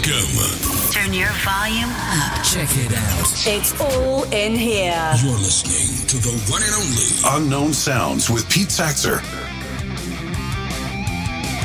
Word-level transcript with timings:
Welcome. 0.00 0.92
Turn 0.92 1.12
your 1.12 1.28
volume 1.44 1.90
up. 1.90 2.42
Check 2.42 2.70
it 2.72 2.96
out. 2.96 3.46
It's 3.46 3.78
all 3.80 4.24
in 4.32 4.54
here. 4.54 5.12
You're 5.22 5.36
listening 5.36 6.06
to 6.08 6.16
the 6.16 6.50
one 6.50 6.62
and 6.62 6.72
only 6.74 7.44
Unknown 7.44 7.74
Sounds 7.74 8.30
with 8.30 8.48
Pete 8.48 8.68
Saxer. 8.68 9.20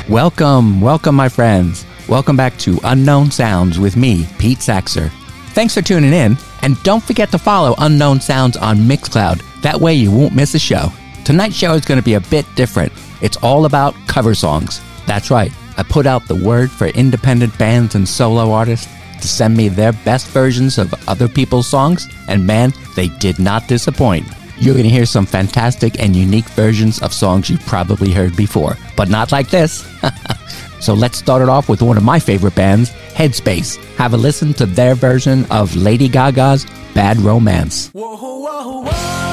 Welcome, 0.06 0.82
welcome, 0.82 1.14
my 1.14 1.30
friends. 1.30 1.86
Welcome 2.08 2.36
back 2.36 2.58
to 2.58 2.78
Unknown 2.84 3.30
Sounds 3.30 3.78
with 3.78 3.96
me, 3.96 4.26
Pete 4.38 4.58
Saxer. 4.58 5.10
Thanks 5.54 5.72
for 5.72 5.80
tuning 5.80 6.12
in, 6.12 6.36
and 6.60 6.82
don't 6.82 7.02
forget 7.02 7.30
to 7.30 7.38
follow 7.38 7.74
Unknown 7.78 8.20
Sounds 8.20 8.58
on 8.58 8.76
Mixcloud. 8.76 9.40
That 9.62 9.80
way 9.80 9.94
you 9.94 10.10
won't 10.10 10.36
miss 10.36 10.54
a 10.54 10.58
show. 10.58 10.92
Tonight's 11.24 11.56
show 11.56 11.72
is 11.72 11.86
going 11.86 12.00
to 12.00 12.04
be 12.04 12.14
a 12.14 12.20
bit 12.20 12.44
different. 12.54 12.92
It's 13.22 13.38
all 13.38 13.64
about 13.64 13.94
cover 14.08 14.34
songs. 14.34 14.82
That's 15.06 15.30
right. 15.30 15.52
I 15.76 15.82
put 15.82 16.06
out 16.06 16.26
the 16.26 16.34
word 16.34 16.70
for 16.70 16.86
independent 16.88 17.56
bands 17.58 17.94
and 17.94 18.08
solo 18.08 18.52
artists 18.52 18.90
to 19.20 19.28
send 19.28 19.56
me 19.56 19.68
their 19.68 19.92
best 19.92 20.28
versions 20.28 20.78
of 20.78 20.94
other 21.08 21.28
people's 21.28 21.66
songs, 21.66 22.08
and 22.28 22.46
man, 22.46 22.72
they 22.94 23.08
did 23.08 23.38
not 23.38 23.68
disappoint. 23.68 24.26
You're 24.58 24.74
going 24.74 24.84
to 24.84 24.90
hear 24.90 25.06
some 25.06 25.26
fantastic 25.26 26.00
and 26.00 26.16
unique 26.16 26.48
versions 26.50 27.02
of 27.02 27.12
songs 27.12 27.50
you've 27.50 27.66
probably 27.66 28.12
heard 28.12 28.36
before, 28.36 28.76
but 28.96 29.10
not 29.10 29.32
like 29.32 29.50
this. 29.50 29.86
so 30.80 30.94
let's 30.94 31.18
start 31.18 31.42
it 31.42 31.48
off 31.48 31.68
with 31.68 31.82
one 31.82 31.98
of 31.98 32.02
my 32.02 32.18
favorite 32.18 32.54
bands, 32.54 32.90
Headspace. 33.14 33.76
Have 33.96 34.14
a 34.14 34.16
listen 34.16 34.54
to 34.54 34.66
their 34.66 34.94
version 34.94 35.44
of 35.50 35.76
Lady 35.76 36.08
Gaga's 36.08 36.64
Bad 36.94 37.18
Romance. 37.18 37.90
Whoa, 37.90 38.16
whoa, 38.16 38.82
whoa. 38.82 39.25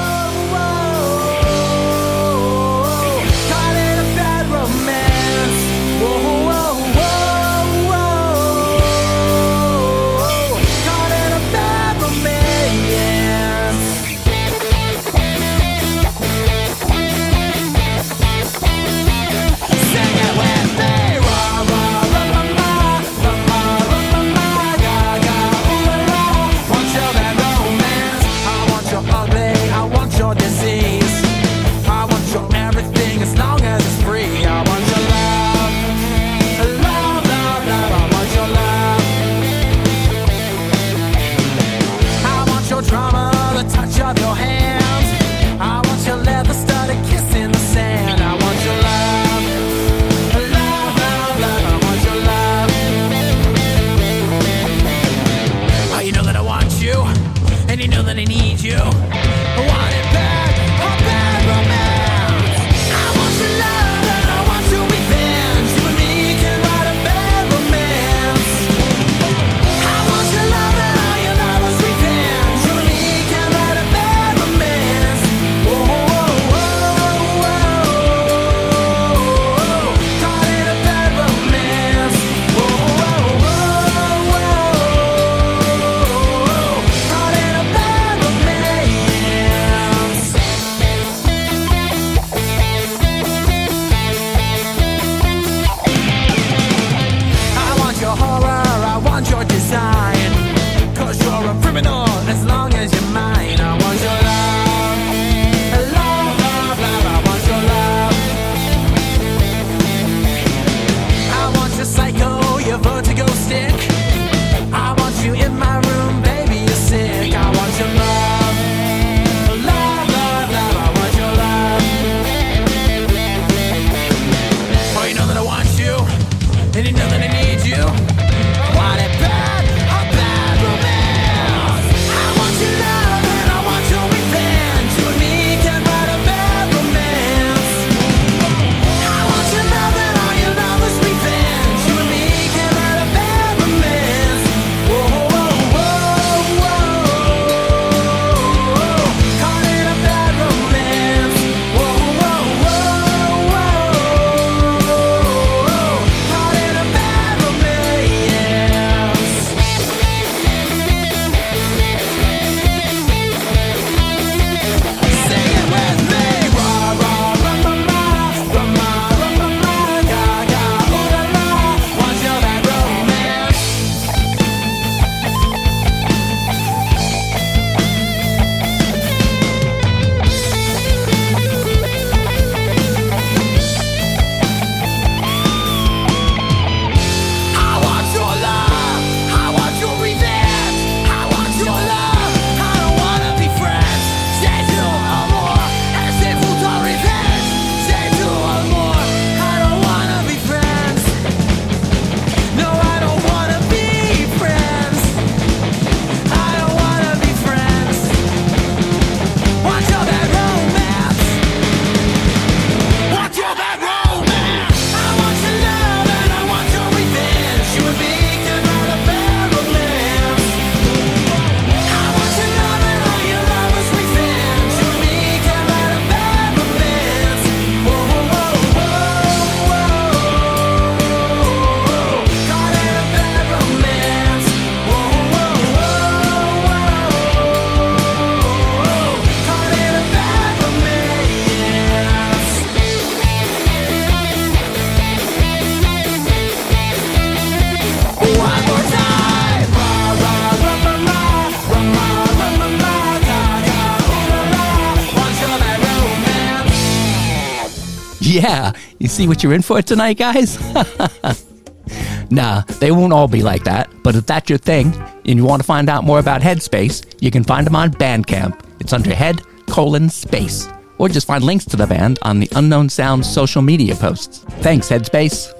Yeah, 258.44 258.72
you 258.98 259.08
see 259.08 259.26
what 259.26 259.42
you're 259.42 259.54
in 259.54 259.62
for 259.62 259.80
tonight, 259.80 260.18
guys? 260.18 260.60
nah, 262.30 262.60
they 262.78 262.90
won't 262.90 263.14
all 263.14 263.26
be 263.26 263.42
like 263.42 263.64
that, 263.64 263.88
but 264.02 264.14
if 264.16 264.26
that's 264.26 264.50
your 264.50 264.58
thing 264.58 264.94
and 265.24 265.38
you 265.38 265.44
want 265.46 265.62
to 265.62 265.66
find 265.66 265.88
out 265.88 266.04
more 266.04 266.18
about 266.18 266.42
Headspace, 266.42 267.22
you 267.22 267.30
can 267.30 267.42
find 267.42 267.66
them 267.66 267.74
on 267.74 267.90
Bandcamp. 267.92 268.60
It's 268.80 268.92
under 268.92 269.14
Head 269.14 269.40
colon 269.66 270.10
Space. 270.10 270.68
Or 270.98 271.08
just 271.08 271.26
find 271.26 271.42
links 271.42 271.64
to 271.66 271.78
the 271.78 271.86
band 271.86 272.18
on 272.20 272.38
the 272.38 272.48
Unknown 272.54 272.90
Sounds 272.90 273.32
social 273.32 273.62
media 273.62 273.94
posts. 273.94 274.40
Thanks, 274.60 274.90
Headspace. 274.90 275.50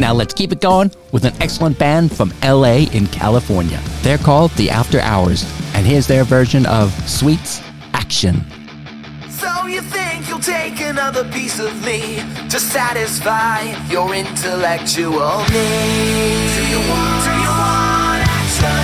Now 0.00 0.12
let's 0.12 0.34
keep 0.34 0.50
it 0.50 0.60
going 0.60 0.90
with 1.12 1.24
an 1.24 1.34
excellent 1.40 1.78
band 1.78 2.12
from 2.12 2.34
LA 2.42 2.86
in 2.92 3.06
California. 3.06 3.80
They're 4.00 4.18
called 4.18 4.50
The 4.52 4.68
After 4.68 4.98
Hours, 4.98 5.44
and 5.74 5.86
here's 5.86 6.08
their 6.08 6.24
version 6.24 6.66
of 6.66 6.92
Sweets 7.08 7.62
Action. 7.94 8.44
Take 10.42 10.80
another 10.80 11.22
piece 11.30 11.60
of 11.60 11.72
me 11.84 12.16
to 12.50 12.58
satisfy 12.58 13.60
your 13.88 14.12
intellectual 14.12 15.38
needs? 15.54 16.56
Do 16.56 16.62
you 16.66 16.80
want, 16.90 17.24
do 17.24 17.30
you 17.30 17.52
want 17.62 18.26
action? 18.26 18.82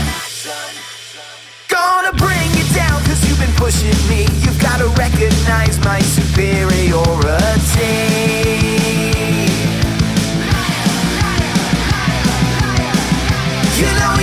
Gonna 1.66 2.12
bring 2.12 2.48
you 2.54 2.64
down 2.74 3.02
cause 3.02 3.20
you've 3.28 3.40
been 3.40 3.56
pushing 3.56 3.98
me. 4.08 4.22
You've 4.44 4.60
gotta 4.60 4.86
recognize 4.94 5.78
my 5.84 5.98
superiority. 6.00 7.18
You 13.78 13.90
know 13.98 14.17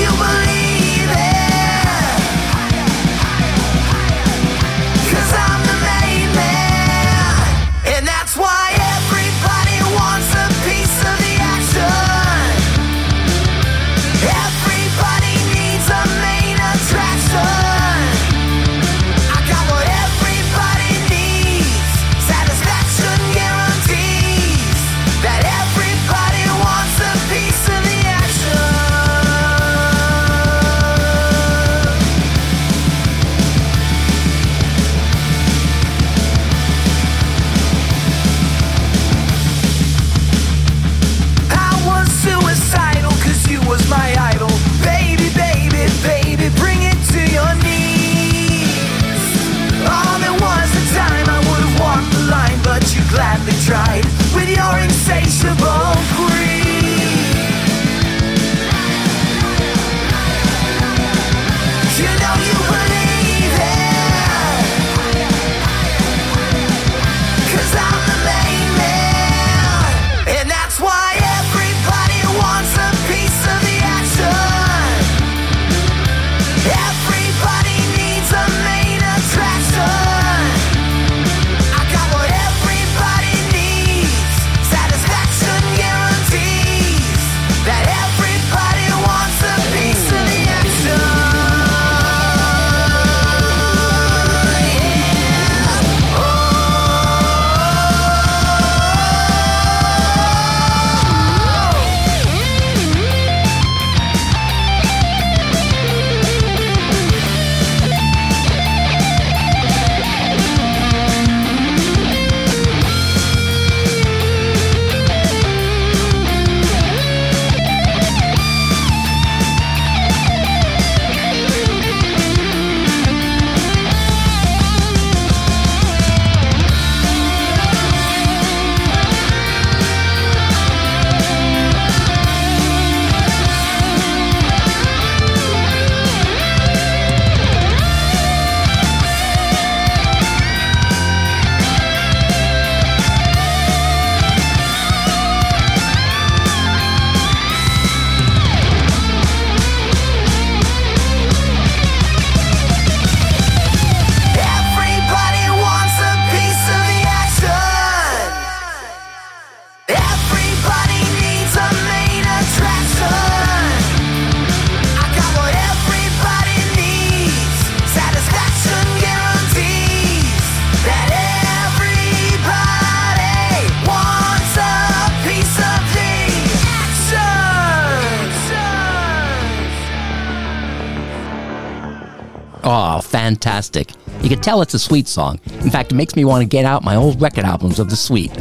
fantastic. 183.45 183.91
You 184.23 184.29
can 184.29 184.41
tell 184.41 184.63
it's 184.63 184.73
a 184.73 184.79
sweet 184.79 185.07
song. 185.07 185.39
In 185.61 185.69
fact, 185.69 185.91
it 185.91 185.95
makes 185.95 186.15
me 186.15 186.25
want 186.25 186.41
to 186.41 186.47
get 186.47 186.65
out 186.65 186.83
my 186.83 186.95
old 186.95 187.21
record 187.21 187.45
albums 187.45 187.77
of 187.77 187.91
the 187.91 187.95
sweet. 187.95 188.31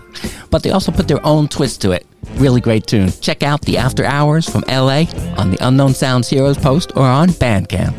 but 0.50 0.62
they 0.62 0.70
also 0.70 0.92
put 0.92 1.08
their 1.08 1.24
own 1.24 1.48
twist 1.48 1.80
to 1.80 1.92
it. 1.92 2.06
Really 2.34 2.60
great 2.60 2.86
tune. 2.86 3.10
Check 3.22 3.42
out 3.42 3.62
the 3.62 3.78
After 3.78 4.04
Hours 4.04 4.46
from 4.46 4.62
LA 4.68 5.04
on 5.38 5.50
the 5.50 5.56
Unknown 5.60 5.94
Sounds 5.94 6.28
Heroes 6.28 6.58
post 6.58 6.92
or 6.94 7.06
on 7.06 7.30
Bandcamp. 7.30 7.96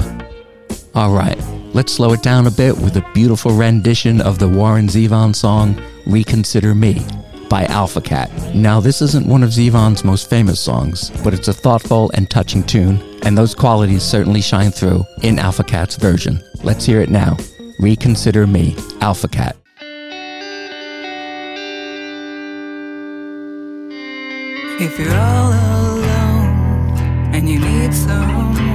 All 0.94 1.12
right, 1.12 1.39
let's 1.74 1.94
slow 1.94 2.13
it 2.13 2.22
down 2.22 2.46
a 2.46 2.51
bit 2.51 2.77
with 2.77 2.96
a 2.96 3.12
beautiful 3.13 3.53
rendition 3.53 4.22
of 4.22 4.38
the 4.38 4.48
Warren 4.48 4.88
Zevon 4.88 5.36
song 5.36 5.82
Reconsider 6.06 6.75
Me 6.75 7.03
by 7.51 7.65
Alpha 7.65 8.00
Cat. 8.01 8.32
Now, 8.56 8.80
this 8.80 9.01
isn't 9.01 9.27
one 9.27 9.44
of 9.44 9.50
Zevon's 9.50 10.06
most 10.06 10.30
famous 10.30 10.60
songs, 10.60 11.10
but 11.24 11.34
it's 11.34 11.50
a 11.50 11.53
thoughtful 11.53 12.12
and 12.13 12.30
touching 12.30 12.63
tune, 12.63 13.01
and 13.24 13.38
those 13.38 13.53
qualities 13.53 14.03
certainly 14.03 14.41
shine 14.41 14.72
through 14.72 15.03
in 15.22 15.38
Alpha 15.38 15.63
Cat's 15.63 15.98
version. 15.98 16.41
Let's 16.63 16.86
hear 16.86 17.01
it 17.01 17.10
now. 17.10 17.38
Reconsider 17.80 18.46
Me, 18.46 18.75
Alpha 19.01 19.27
Cat. 19.27 19.58
If 24.80 25.00
you're 25.00 25.13
all 25.13 25.53
alone 25.53 27.34
and 27.34 27.50
you 27.50 27.60
need 27.60 27.94
someone, 27.94 28.71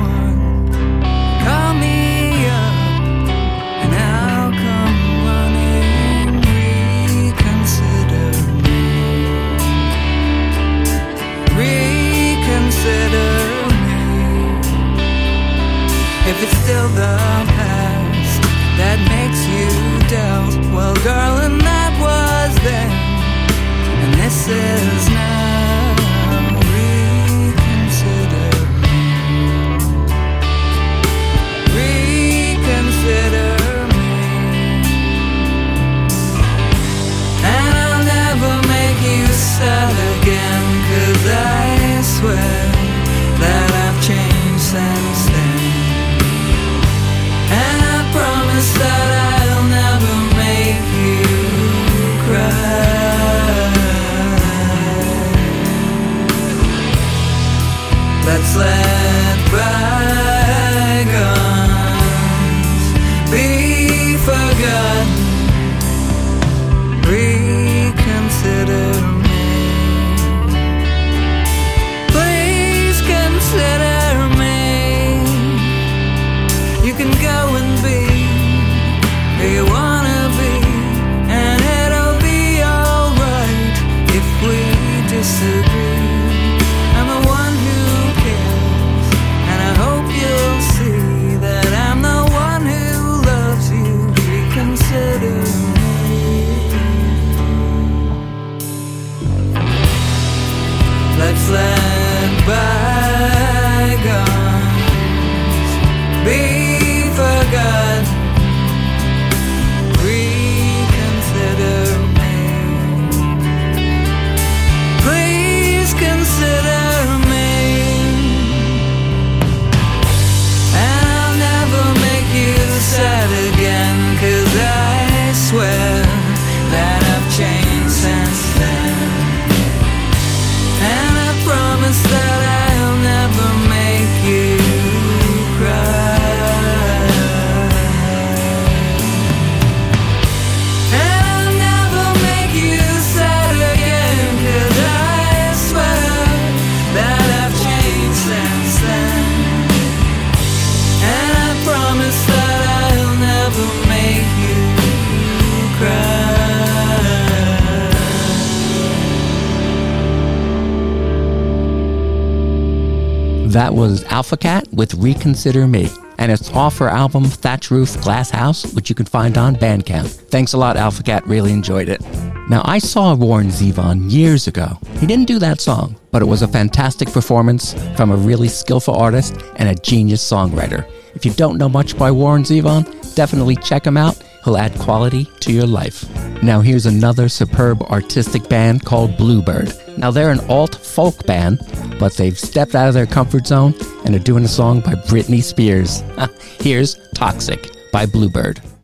with 164.77 164.95
Reconsider 164.95 165.67
Me. 165.67 165.89
And 166.19 166.31
it's 166.31 166.51
off 166.53 166.79
her 166.79 166.89
album 166.89 167.25
Thatch 167.25 167.71
Roof 167.71 168.01
Glass 168.01 168.31
House, 168.31 168.73
which 168.75 168.89
you 168.89 168.95
can 168.95 169.07
find 169.07 169.37
on 169.37 169.57
Bandcamp. 169.57 170.07
Thanks 170.07 170.53
a 170.53 170.59
lot, 170.59 170.77
Alpha 170.77 171.03
Cat. 171.03 171.27
Really 171.27 171.53
enjoyed 171.53 171.89
it. 171.89 172.01
Now, 172.49 172.63
I 172.65 172.79
saw 172.79 173.15
Warren 173.15 173.49
Zevon 173.49 174.11
years 174.11 174.47
ago. 174.47 174.79
He 174.99 175.07
didn't 175.07 175.27
do 175.27 175.39
that 175.41 175.61
song, 175.61 175.97
but 176.13 176.23
it 176.23 176.27
was 176.27 176.43
a 176.43 176.49
fantastic 176.49 177.11
performance 177.11 177.75
from 177.97 178.13
a 178.13 178.17
really 178.17 178.49
skillful 178.49 178.95
artist 178.95 179.37
and 179.57 179.69
a 179.69 179.75
genius 179.75 180.23
songwriter. 180.23 180.89
If 181.15 181.27
you 181.27 181.33
don't 181.33 181.59
know 181.59 181.69
much 181.69 181.99
by 181.99 182.11
Warren 182.11 182.45
Zevon, 182.45 183.15
definitely 183.15 183.57
check 183.57 183.87
him 183.87 183.97
out. 183.97 184.23
He'll 184.47 184.57
add 184.57 184.79
quality 184.79 185.25
to 185.41 185.53
your 185.53 185.67
life. 185.67 186.09
Now, 186.41 186.61
here's 186.61 186.87
another 186.87 187.29
superb 187.29 187.83
artistic 187.83 188.49
band 188.49 188.85
called 188.85 189.17
Bluebyrd. 189.17 189.73
Now, 189.99 190.13
they're 190.13 190.31
an 190.31 190.39
alt 190.49 190.77
folk 190.77 191.27
band, 191.27 191.59
but 191.99 192.15
they've 192.15 192.39
stepped 192.39 192.77
out 192.77 192.87
of 192.87 192.95
their 192.95 193.07
comfort 193.07 193.49
zone 193.49 193.75
and 194.05 194.15
are 194.15 194.21
doing 194.21 194.45
a 194.45 194.49
song 194.49 194.83
by 194.83 194.95
Britney 194.95 195.43
Spears. 195.43 196.05
Here's 196.61 196.95
Toxic 197.13 197.91
by 197.91 198.07
Bluebyrd. 198.07 198.76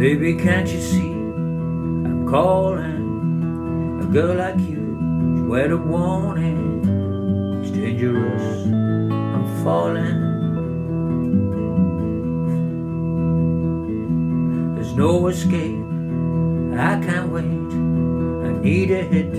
Baby, 0.00 0.32
can't 0.34 0.66
you 0.66 0.80
see? 0.80 1.12
I'm 1.12 2.26
calling 2.26 4.00
a 4.02 4.06
girl 4.06 4.34
like 4.34 4.58
you. 4.58 5.44
Swear 5.44 5.68
to 5.68 5.76
warning, 5.76 7.60
it's 7.62 7.70
dangerous. 7.70 8.64
I'm 8.64 9.44
falling. 9.62 10.20
There's 14.74 14.94
no 14.94 15.26
escape. 15.26 15.84
I 16.80 16.96
can't 17.04 17.28
wait. 17.30 17.44
I 18.48 18.52
need 18.62 18.90
a 18.92 19.02
hit. 19.02 19.34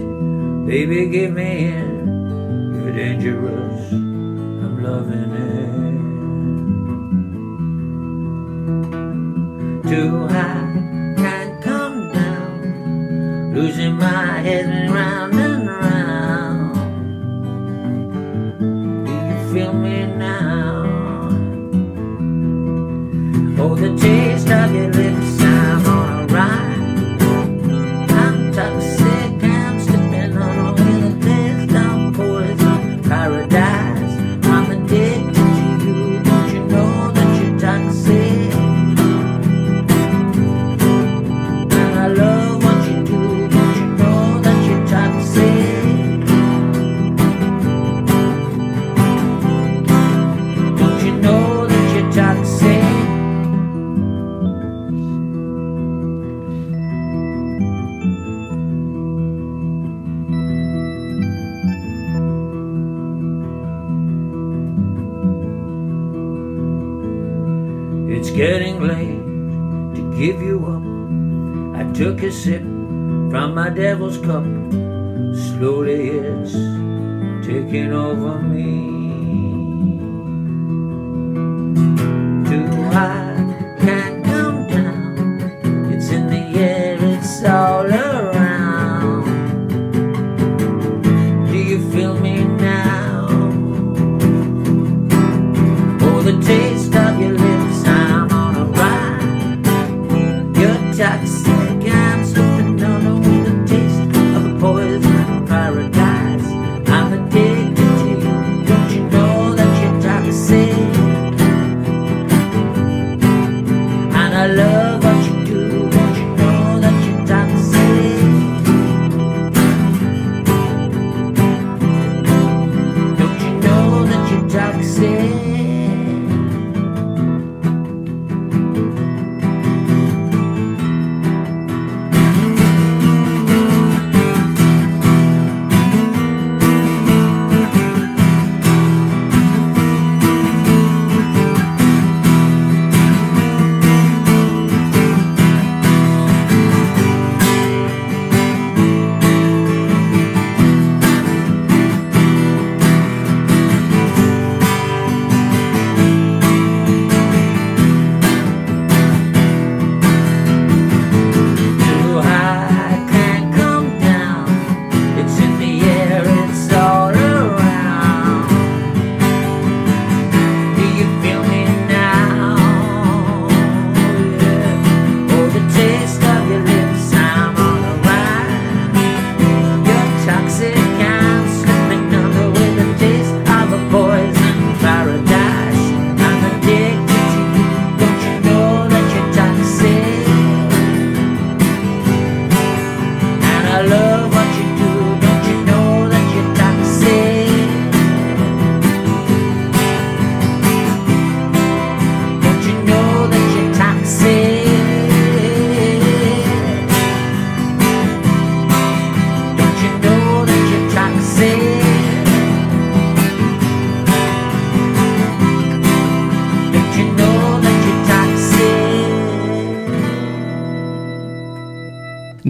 Baby, 0.67 1.07
give 1.07 1.33
me 1.33 1.69
in. 1.69 2.05
You're 2.75 2.93
dangerous. 2.93 3.91
I'm 3.93 4.83
loving 4.83 5.31
it. 5.31 5.70
Too 9.91 10.25
high, 10.27 10.71
can't 11.17 11.61
come 11.61 12.13
down. 12.13 13.53
Losing 13.53 13.97
my 13.97 14.39
head 14.39 14.89
round 14.89 15.33
and 15.33 15.67
round. 15.67 16.75
Do 19.05 19.11
you 19.11 19.37
feel 19.51 19.73
me 19.73 20.05
now? 20.05 20.85
Oh, 23.61 23.75
the 23.75 23.91
taste 23.97 24.49
of 24.49 24.73
your 24.73 24.91
lips, 24.93 25.20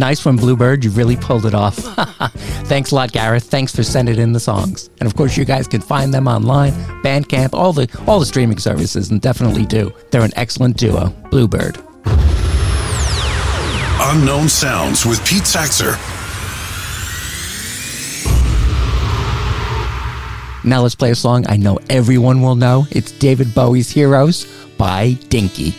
Nice 0.01 0.25
one, 0.25 0.35
Bluebyrd. 0.35 0.83
You 0.83 0.89
really 0.89 1.15
pulled 1.15 1.45
it 1.45 1.53
off. 1.53 1.75
Thanks 2.65 2.89
a 2.89 2.95
lot, 2.95 3.11
Gareth. 3.11 3.43
Thanks 3.43 3.75
for 3.75 3.83
sending 3.83 4.17
in 4.17 4.33
the 4.33 4.39
songs. 4.39 4.89
And 4.99 5.05
of 5.05 5.15
course, 5.15 5.37
you 5.37 5.45
guys 5.45 5.67
can 5.67 5.79
find 5.79 6.11
them 6.11 6.27
online, 6.27 6.71
Bandcamp, 7.03 7.53
all 7.53 7.71
the 7.71 7.87
all 8.07 8.19
the 8.19 8.25
streaming 8.25 8.57
services, 8.57 9.11
and 9.11 9.21
definitely 9.21 9.63
do. 9.63 9.93
They're 10.09 10.23
an 10.23 10.31
excellent 10.35 10.75
duo. 10.75 11.09
Bluebyrd. 11.29 11.77
Unknown 14.03 14.49
Sounds 14.49 15.05
with 15.05 15.23
Pete 15.23 15.43
Saxer. 15.43 15.93
Now 20.65 20.81
let's 20.81 20.95
play 20.95 21.11
a 21.11 21.15
song 21.15 21.45
I 21.47 21.57
know 21.57 21.77
everyone 21.91 22.41
will 22.41 22.55
know. 22.55 22.87
It's 22.89 23.11
David 23.11 23.53
Bowie's 23.53 23.91
Heroes 23.91 24.47
by 24.79 25.13
Dinky. 25.29 25.75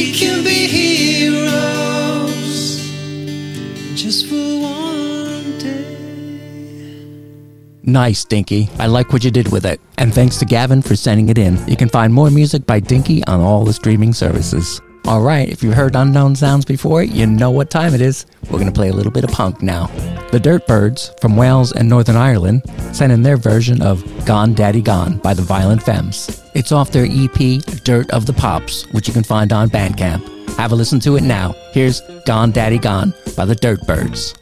We 0.00 0.12
can 0.12 0.42
be 0.42 0.66
heroes 0.66 1.60
just 3.94 4.28
for 4.28 4.34
one 4.34 5.58
day. 5.58 7.04
Nice, 7.82 8.24
Dinky. 8.24 8.70
I 8.78 8.86
like 8.86 9.12
what 9.12 9.24
you 9.24 9.30
did 9.30 9.52
with 9.52 9.66
it. 9.66 9.78
And 9.98 10.14
thanks 10.14 10.38
to 10.38 10.46
Gavin 10.46 10.80
for 10.80 10.96
sending 10.96 11.28
it 11.28 11.36
in. 11.36 11.58
You 11.68 11.76
can 11.76 11.90
find 11.90 12.14
more 12.14 12.30
music 12.30 12.64
by 12.64 12.80
Dinky 12.80 13.22
on 13.26 13.40
all 13.40 13.62
the 13.66 13.74
streaming 13.74 14.14
services. 14.14 14.80
All 15.06 15.22
right, 15.22 15.48
if 15.48 15.62
you've 15.62 15.74
heard 15.74 15.96
Unknown 15.96 16.36
Sounds 16.36 16.64
before, 16.64 17.02
you 17.02 17.26
know 17.26 17.50
what 17.50 17.70
time 17.70 17.94
it 17.94 18.00
is. 18.00 18.26
We're 18.44 18.58
going 18.58 18.66
to 18.66 18.72
play 18.72 18.90
a 18.90 18.92
little 18.92 19.10
bit 19.10 19.24
of 19.24 19.30
punk 19.30 19.60
now. 19.60 19.86
The 20.30 20.38
Dirt 20.38 20.66
Byrds 20.66 21.12
from 21.20 21.36
Wales 21.36 21.72
and 21.72 21.88
Northern 21.88 22.16
Ireland 22.16 22.62
sent 22.92 23.12
in 23.12 23.22
their 23.22 23.36
version 23.36 23.82
of 23.82 24.04
Gone 24.24 24.54
Daddy 24.54 24.82
Gone 24.82 25.18
by 25.18 25.34
the 25.34 25.42
Violent 25.42 25.82
Femmes. 25.82 26.42
It's 26.54 26.70
off 26.70 26.92
their 26.92 27.06
EP 27.08 27.62
Dirt 27.82 28.10
of 28.10 28.26
the 28.26 28.32
Pops, 28.32 28.84
which 28.92 29.08
you 29.08 29.14
can 29.14 29.24
find 29.24 29.52
on 29.52 29.68
Bandcamp. 29.68 30.50
Have 30.56 30.72
a 30.72 30.76
listen 30.76 31.00
to 31.00 31.16
it 31.16 31.22
now. 31.22 31.54
Here's 31.72 32.02
Gone 32.24 32.52
Daddy 32.52 32.78
Gone 32.78 33.12
by 33.36 33.46
the 33.46 33.54
Dirt 33.56 33.80
Byrds. 33.86 34.34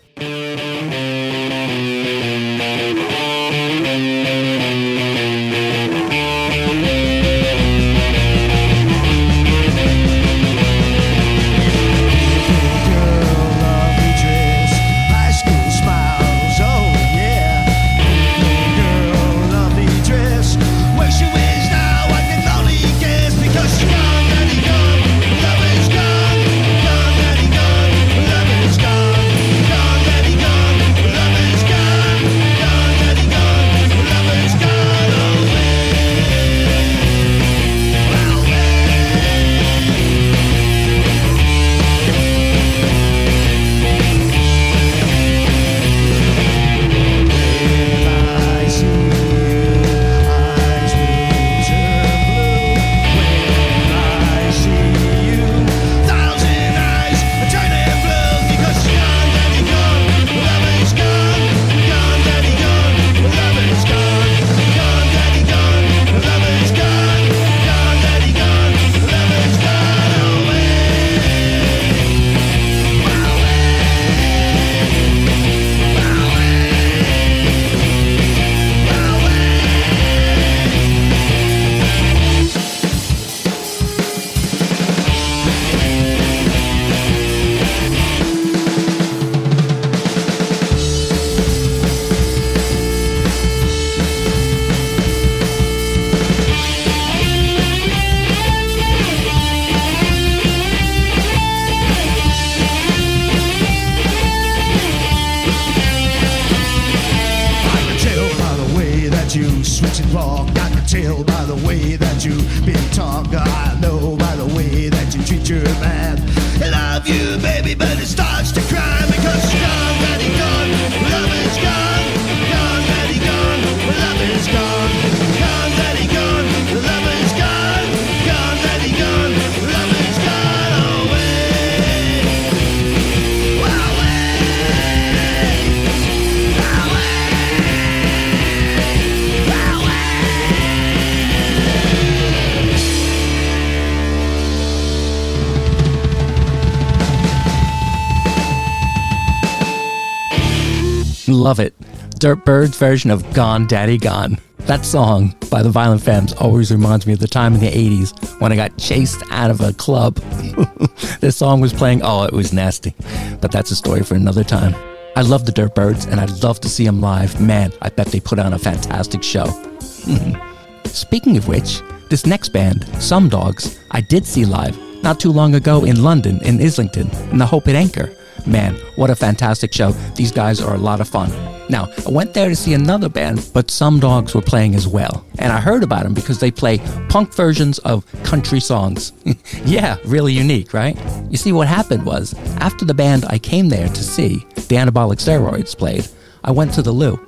Love 151.49 151.61
it. 151.61 151.75
Dirt 152.19 152.45
Byrd's 152.45 152.77
version 152.77 153.11
of 153.11 153.33
Gone 153.33 153.67
Daddy 153.67 153.97
Gone. 153.97 154.37
That 154.67 154.85
song 154.85 155.35
by 155.51 155.63
the 155.63 155.71
Violent 155.71 156.03
Femmes 156.03 156.35
always 156.35 156.71
reminds 156.71 157.07
me 157.07 157.15
of 157.15 157.21
the 157.21 157.27
time 157.27 157.55
in 157.55 157.61
the 157.61 157.71
80s 157.71 158.39
when 158.39 158.53
I 158.53 158.57
got 158.57 158.77
chased 158.77 159.23
out 159.31 159.51
of 159.51 159.63
a 159.63 159.73
club. 159.73 160.17
this 161.21 161.39
song 161.39 161.63
was 161.63 161.73
playing. 161.73 162.03
Oh, 162.05 162.25
it 162.25 162.35
was 162.35 162.53
nasty. 162.53 162.95
But 163.41 163.51
that's 163.51 163.71
a 163.71 163.77
story 163.77 164.03
for 164.03 164.15
another 164.15 164.45
time. 164.45 164.75
I 165.17 165.23
love 165.23 165.47
the 165.47 165.53
Dirt 165.53 165.75
Byrds 165.75 166.05
and 166.05 166.21
I'd 166.21 166.43
love 166.43 166.61
to 166.61 166.69
see 166.69 166.85
them 166.85 167.01
live. 167.01 167.41
Man, 167.41 167.73
I 167.81 167.89
bet 167.89 168.09
they 168.09 168.21
put 168.21 168.39
on 168.39 168.53
a 168.53 168.59
fantastic 168.59 169.23
show. 169.23 169.47
Speaking 170.85 171.39
of 171.39 171.49
which, 171.49 171.81
this 172.11 172.27
next 172.27 172.51
band, 172.51 172.85
Some 173.03 173.31
Dogs, 173.31 173.81
I 173.93 174.03
did 174.03 174.27
see 174.27 174.45
live 174.45 174.77
not 175.03 175.19
too 175.19 175.33
long 175.33 175.55
ago 175.55 175.87
in 175.87 176.03
London, 176.03 176.43
in 176.43 176.61
Islington, 176.61 177.09
in 177.31 177.39
the 177.39 177.47
Hope 177.47 177.69
and 177.69 177.77
Anchor. 177.79 178.15
Man, 178.49 178.77
what 178.97 179.11
a 179.11 179.15
fantastic 179.15 179.75
show. 179.75 179.93
These 180.17 180.33
guys 180.33 180.59
are 180.63 180.75
a 180.75 180.79
lot 180.79 181.03
of 181.03 181.09
fun. 181.09 181.31
Now, 181.69 181.93
I 182.07 182.11
went 182.11 182.33
there 182.33 182.49
to 182.49 182.57
see 182.57 182.73
another 182.73 183.11
band, 183.11 183.47
but 183.53 183.71
Some 183.71 184.01
Dogs 184.01 184.35
were 184.35 184.41
playing 184.41 184.75
as 184.75 184.89
well. 184.89 185.23
And 185.39 185.53
I 185.53 185.61
heard 185.61 185.83
about 185.83 186.05
them 186.05 186.15
because 186.15 186.41
they 186.41 186.51
play 186.51 186.79
punk 187.11 187.35
versions 187.35 187.79
of 187.81 188.11
country 188.23 188.61
songs. 188.61 189.13
yeah, 189.67 189.99
really 190.07 190.33
unique, 190.33 190.73
right? 190.73 190.97
You 191.31 191.37
see, 191.37 191.53
what 191.53 191.69
happened 191.69 192.07
was, 192.07 192.33
after 192.57 192.87
the 192.87 192.95
band 192.95 193.27
I 193.29 193.39
came 193.39 193.69
there 193.69 193.89
to 193.89 194.03
see, 194.03 194.47
the 194.55 194.77
Anabolic 194.77 195.19
Steroids, 195.19 195.77
played, 195.77 196.09
I 196.43 196.51
went 196.51 196.73
to 196.75 196.83
the 196.83 196.93
loo. 196.93 197.21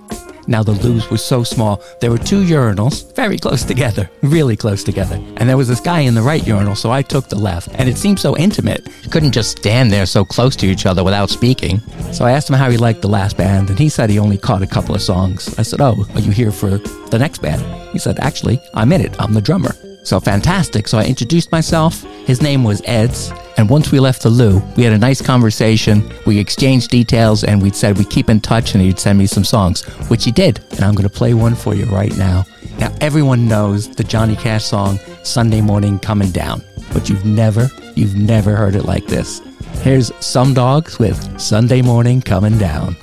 Now 0.50 0.64
the 0.64 0.72
loos 0.72 1.08
were 1.08 1.16
so 1.16 1.44
small, 1.44 1.80
there 2.00 2.10
were 2.10 2.18
two 2.18 2.44
urinals 2.44 3.14
very 3.14 3.38
close 3.38 3.62
together, 3.62 4.10
really 4.20 4.56
close 4.56 4.82
together. 4.82 5.14
And 5.36 5.48
there 5.48 5.56
was 5.56 5.68
this 5.68 5.80
guy 5.80 6.00
in 6.00 6.14
the 6.14 6.22
right 6.22 6.44
urinal, 6.44 6.74
so 6.74 6.90
I 6.90 7.02
took 7.02 7.28
the 7.28 7.38
left. 7.38 7.68
And 7.74 7.88
it 7.88 7.96
seemed 7.96 8.18
so 8.18 8.36
intimate. 8.36 8.88
You 9.04 9.10
couldn't 9.10 9.30
just 9.30 9.58
stand 9.58 9.92
there 9.92 10.06
so 10.06 10.24
close 10.24 10.56
to 10.56 10.66
each 10.66 10.86
other 10.86 11.04
without 11.04 11.30
speaking. 11.30 11.78
So 12.12 12.24
I 12.24 12.32
asked 12.32 12.50
him 12.50 12.56
how 12.56 12.68
he 12.68 12.76
liked 12.76 13.00
the 13.00 13.08
last 13.08 13.36
band, 13.36 13.70
and 13.70 13.78
he 13.78 13.88
said 13.88 14.10
he 14.10 14.18
only 14.18 14.38
caught 14.38 14.62
a 14.62 14.66
couple 14.66 14.92
of 14.92 15.02
songs. 15.02 15.56
I 15.56 15.62
said, 15.62 15.80
Oh, 15.80 16.04
are 16.14 16.20
you 16.20 16.32
here 16.32 16.50
for 16.50 16.78
the 16.78 17.18
next 17.18 17.40
band? 17.42 17.62
He 17.92 18.00
said, 18.00 18.18
Actually, 18.18 18.60
I'm 18.74 18.90
in 18.90 19.02
it. 19.02 19.14
I'm 19.20 19.34
the 19.34 19.40
drummer. 19.40 19.76
So 20.02 20.18
fantastic. 20.18 20.88
So 20.88 20.98
I 20.98 21.04
introduced 21.04 21.52
myself. 21.52 22.02
His 22.26 22.42
name 22.42 22.64
was 22.64 22.82
Eds. 22.86 23.30
And 23.60 23.68
once 23.68 23.92
we 23.92 24.00
left 24.00 24.22
the 24.22 24.30
loo, 24.30 24.62
we 24.74 24.84
had 24.84 24.94
a 24.94 24.98
nice 24.98 25.20
conversation. 25.20 26.10
We 26.24 26.38
exchanged 26.38 26.90
details 26.90 27.44
and 27.44 27.60
we 27.60 27.68
said 27.72 27.98
we'd 27.98 28.08
keep 28.08 28.30
in 28.30 28.40
touch 28.40 28.72
and 28.72 28.82
he'd 28.82 28.98
send 28.98 29.18
me 29.18 29.26
some 29.26 29.44
songs, 29.44 29.82
which 30.08 30.24
he 30.24 30.32
did. 30.32 30.60
And 30.70 30.80
I'm 30.80 30.94
going 30.94 31.06
to 31.06 31.14
play 31.14 31.34
one 31.34 31.54
for 31.54 31.74
you 31.74 31.84
right 31.84 32.16
now. 32.16 32.46
Now, 32.78 32.90
everyone 33.02 33.46
knows 33.48 33.86
the 33.86 34.02
Johnny 34.02 34.34
Cash 34.34 34.64
song, 34.64 34.98
Sunday 35.24 35.60
Morning 35.60 35.98
Coming 35.98 36.30
Down, 36.30 36.62
but 36.94 37.10
you've 37.10 37.26
never, 37.26 37.68
you've 37.94 38.16
never 38.16 38.56
heard 38.56 38.76
it 38.76 38.86
like 38.86 39.06
this. 39.06 39.42
Here's 39.82 40.10
Some 40.24 40.54
Dogs 40.54 40.98
with 40.98 41.38
Sunday 41.38 41.82
Morning 41.82 42.22
Coming 42.22 42.56
Down. 42.56 42.96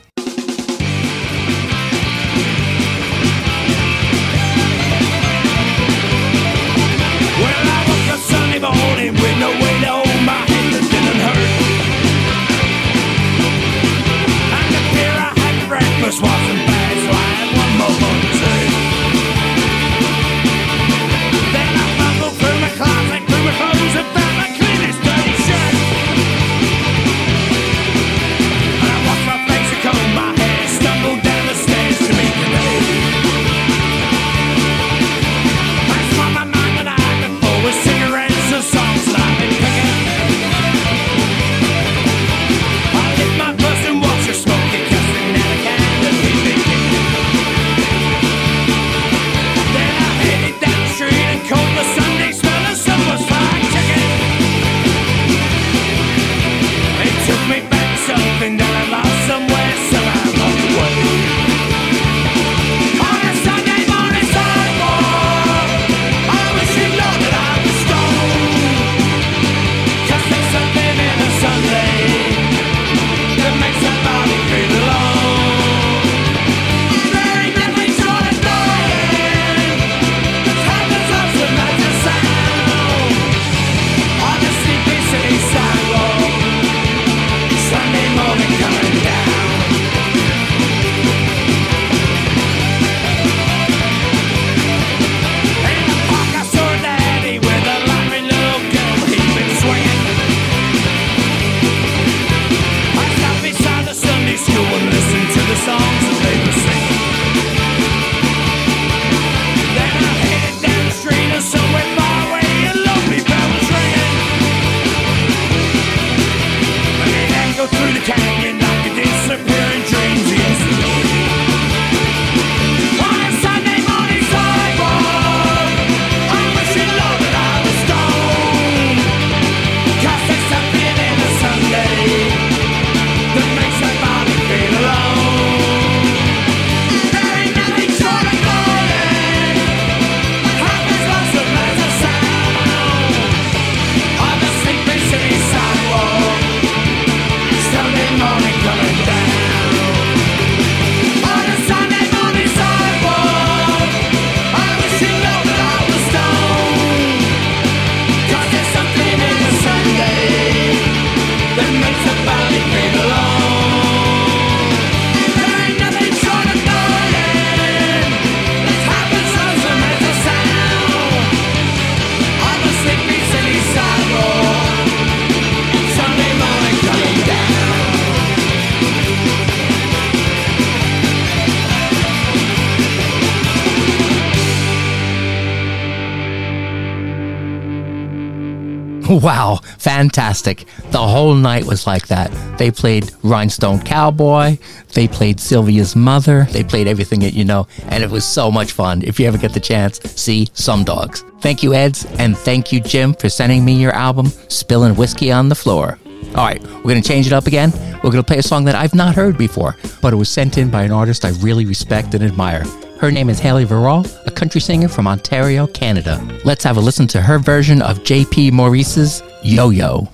Wow, 189.28 189.62
fantastic. 189.80 190.66
The 190.92 191.00
whole 191.00 191.34
night 191.34 191.66
was 191.66 191.88
like 191.88 192.08
that. 192.08 192.32
They 192.60 192.70
played 192.70 193.12
Rhinestone 193.24 193.82
Cowboy, 193.82 194.58
they 194.94 195.08
played 195.08 195.40
Sylvia's 195.40 195.96
Mother, 195.96 196.44
they 196.52 196.64
played 196.64 196.88
everything 196.88 197.22
that 197.22 197.34
you 197.34 197.44
know, 197.44 197.68
and 197.88 198.04
it 198.04 198.12
was 198.12 198.24
so 198.24 198.52
much 198.52 198.74
fun. 198.74 199.02
If 199.02 199.20
you 199.20 199.28
ever 199.28 199.40
get 199.40 199.54
the 199.54 199.60
chance, 199.60 200.00
see 200.02 200.48
Some 200.54 200.84
Dogs. 200.84 201.24
Thank 201.42 201.64
you, 201.64 201.74
Eds, 201.74 202.06
and 202.20 202.38
thank 202.38 202.72
you, 202.72 202.80
Jim, 202.80 203.16
for 203.16 203.28
sending 203.28 203.66
me 203.66 203.74
your 203.74 203.92
album, 203.94 204.28
Spilling 204.50 204.96
Whiskey 204.96 205.32
on 205.32 205.50
the 205.50 205.56
Floor. 205.56 205.98
All 206.36 206.46
right, 206.46 206.62
we're 206.62 206.84
going 206.84 207.02
to 207.02 207.08
change 207.08 207.26
it 207.26 207.34
up 207.34 207.48
again. 207.48 207.72
We're 208.04 208.12
going 208.12 208.24
to 208.24 208.24
play 208.24 208.38
a 208.38 208.44
song 208.44 208.66
that 208.66 208.76
I've 208.76 208.94
not 208.94 209.16
heard 209.16 209.36
before, 209.36 209.76
but 210.02 210.14
it 210.14 210.18
was 210.18 210.30
sent 210.30 210.60
in 210.60 210.70
by 210.70 210.84
an 210.84 210.92
artist 210.92 211.26
I 211.26 211.30
really 211.42 211.66
respect 211.66 212.14
and 212.14 212.24
admire. 212.24 212.64
Her 213.00 213.12
name 213.12 213.30
is 213.30 213.40
Hayley 213.40 213.64
Varrell, 213.64 214.06
a 214.26 214.32
country 214.32 214.60
singer 214.60 214.88
from 214.88 215.08
Ontario, 215.08 215.68
Canada. 215.68 216.20
Let's 216.44 216.64
have 216.64 216.78
a 216.78 216.82
listen 216.82 217.06
to 217.10 217.22
her 217.22 217.38
version 217.38 217.84
of 217.84 218.00
JP 218.00 218.54
Maurice's 218.54 219.22
Yo 219.44 219.70
Yo. 219.70 220.10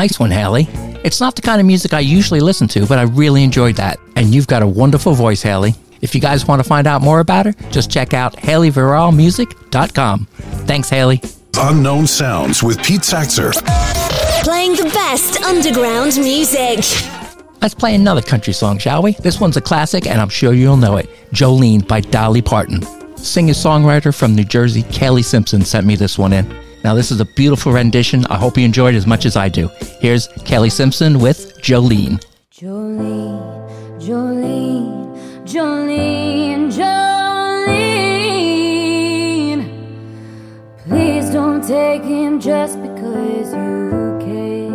Nice 0.00 0.18
one, 0.18 0.30
Hayley. 0.30 0.66
It's 1.04 1.20
not 1.20 1.36
the 1.36 1.42
kind 1.42 1.60
of 1.60 1.66
music 1.66 1.92
I 1.92 2.00
usually 2.00 2.40
listen 2.40 2.66
to, 2.68 2.86
but 2.86 2.98
I 2.98 3.02
really 3.02 3.44
enjoyed 3.44 3.76
that. 3.76 4.00
And 4.16 4.34
you've 4.34 4.46
got 4.46 4.62
a 4.62 4.66
wonderful 4.66 5.12
voice, 5.12 5.42
Hayley. 5.42 5.74
If 6.00 6.14
you 6.14 6.22
guys 6.22 6.48
want 6.48 6.62
to 6.62 6.66
find 6.66 6.86
out 6.86 7.02
more 7.02 7.20
about 7.20 7.44
her, 7.44 7.52
just 7.70 7.90
check 7.90 8.14
out 8.14 8.34
HayleyVarrellMusic.com. 8.36 10.24
Thanks, 10.64 10.88
Hayley. 10.88 11.20
Unknown 11.58 12.06
Sounds 12.06 12.62
with 12.62 12.82
Pete 12.82 13.02
Saxer. 13.02 13.52
Playing 14.42 14.72
the 14.76 14.84
best 14.84 15.42
underground 15.42 16.16
music. 16.16 16.78
Let's 17.60 17.74
play 17.74 17.94
another 17.94 18.22
country 18.22 18.54
song, 18.54 18.78
shall 18.78 19.02
we? 19.02 19.12
This 19.12 19.38
one's 19.38 19.58
a 19.58 19.60
classic, 19.60 20.06
and 20.06 20.18
I'm 20.18 20.30
sure 20.30 20.54
you'll 20.54 20.78
know 20.78 20.96
it 20.96 21.10
Jolene 21.34 21.86
by 21.86 22.00
Dolly 22.00 22.40
Parton. 22.40 22.80
Singer 23.18 23.52
songwriter 23.52 24.16
from 24.16 24.34
New 24.34 24.44
Jersey, 24.44 24.82
Kailie 24.84 25.20
Simpson, 25.22 25.60
sent 25.60 25.86
me 25.86 25.94
this 25.94 26.16
one 26.16 26.32
in. 26.32 26.69
Now, 26.82 26.94
this 26.94 27.10
is 27.10 27.20
a 27.20 27.26
beautiful 27.26 27.72
rendition. 27.72 28.24
I 28.26 28.36
hope 28.36 28.56
you 28.56 28.64
enjoyed 28.64 28.94
it 28.94 28.98
as 28.98 29.06
much 29.06 29.26
as 29.26 29.36
I 29.36 29.50
do. 29.50 29.68
Here's 30.00 30.28
Kailie 30.46 30.70
Simpson 30.70 31.18
with 31.18 31.60
Jolene. 31.60 32.18
Jolene, 32.50 34.00
Jolene, 34.00 35.14
Jolene, 35.44 36.70
Jolene. 36.72 38.00
Please 40.86 41.30
don't 41.30 41.62
take 41.62 42.02
him 42.02 42.40
just 42.40 42.80
because 42.80 43.52
you 43.52 44.16
can. 44.20 44.70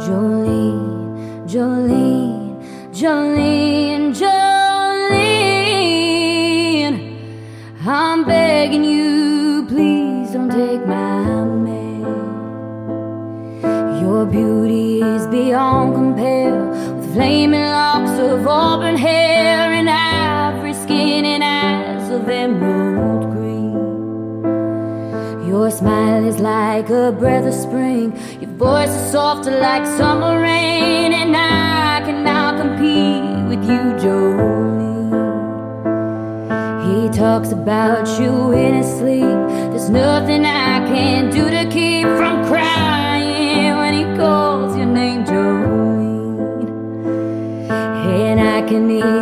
Jolene, 0.00 1.46
Jolene, 1.48 2.60
Jolene. 2.92 3.87
Your 14.18 14.26
beauty 14.26 15.00
is 15.00 15.28
beyond 15.28 15.94
compare 15.94 16.66
with 16.96 17.14
flaming 17.14 17.62
locks 17.62 18.18
of 18.18 18.48
auburn 18.48 18.96
hair 18.96 19.70
and 19.72 19.88
ivory 19.88 20.74
skin 20.74 21.24
and 21.24 21.44
eyes 21.44 22.10
of 22.10 22.28
emerald 22.28 23.30
green. 23.30 23.74
Your 25.46 25.70
smile 25.70 26.24
is 26.24 26.40
like 26.40 26.90
a 26.90 27.12
breath 27.12 27.46
of 27.46 27.54
spring. 27.54 28.10
Your 28.40 28.50
voice 28.50 28.90
is 28.90 29.12
softer 29.12 29.56
like 29.60 29.86
summer 29.86 30.42
rain, 30.42 31.12
and 31.12 31.36
I 31.36 32.02
cannot 32.04 32.58
compete 32.60 33.46
with 33.50 33.62
you, 33.70 33.82
Jolene. 34.02 35.14
He 36.88 37.08
talks 37.16 37.52
about 37.52 38.08
you 38.18 38.50
in 38.50 38.74
his 38.74 38.90
sleep. 38.98 39.38
There's 39.70 39.90
nothing 39.90 40.44
I 40.44 40.80
can 40.88 41.30
do 41.30 41.48
to 41.50 41.66
keep 41.70 42.08
from 42.18 42.44
crying 42.48 42.97
And 48.70 49.17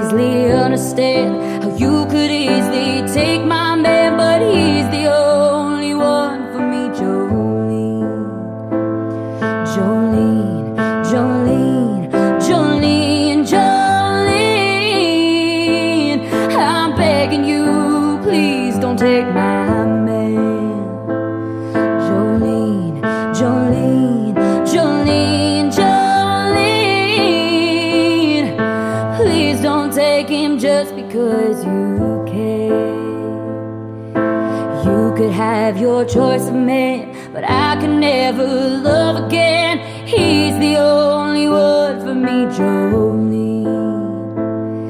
have 35.77 35.83
your 35.83 36.05
choice 36.07 36.49
of 36.49 36.55
man, 36.55 37.33
but 37.35 37.45
I 37.45 37.77
can 37.77 38.01
never 38.01 38.45
love 38.45 39.27
again. 39.27 39.79
He's 40.07 40.59
the 40.59 40.77
only 40.79 41.49
one 41.49 42.01
for 42.01 42.15
me, 42.15 42.47
Jolene. 42.57 43.67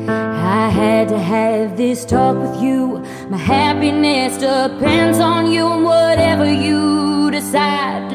I 0.09 0.68
had 0.68 1.09
to 1.09 1.18
have 1.18 1.76
this 1.76 2.05
talk 2.05 2.37
with 2.37 2.62
you. 2.62 3.05
My 3.28 3.37
happiness 3.37 4.37
depends 4.39 5.18
on 5.18 5.51
you 5.51 5.66
and 5.66 5.84
whatever 5.84 6.47
you 6.53 7.32
decide 7.32 8.06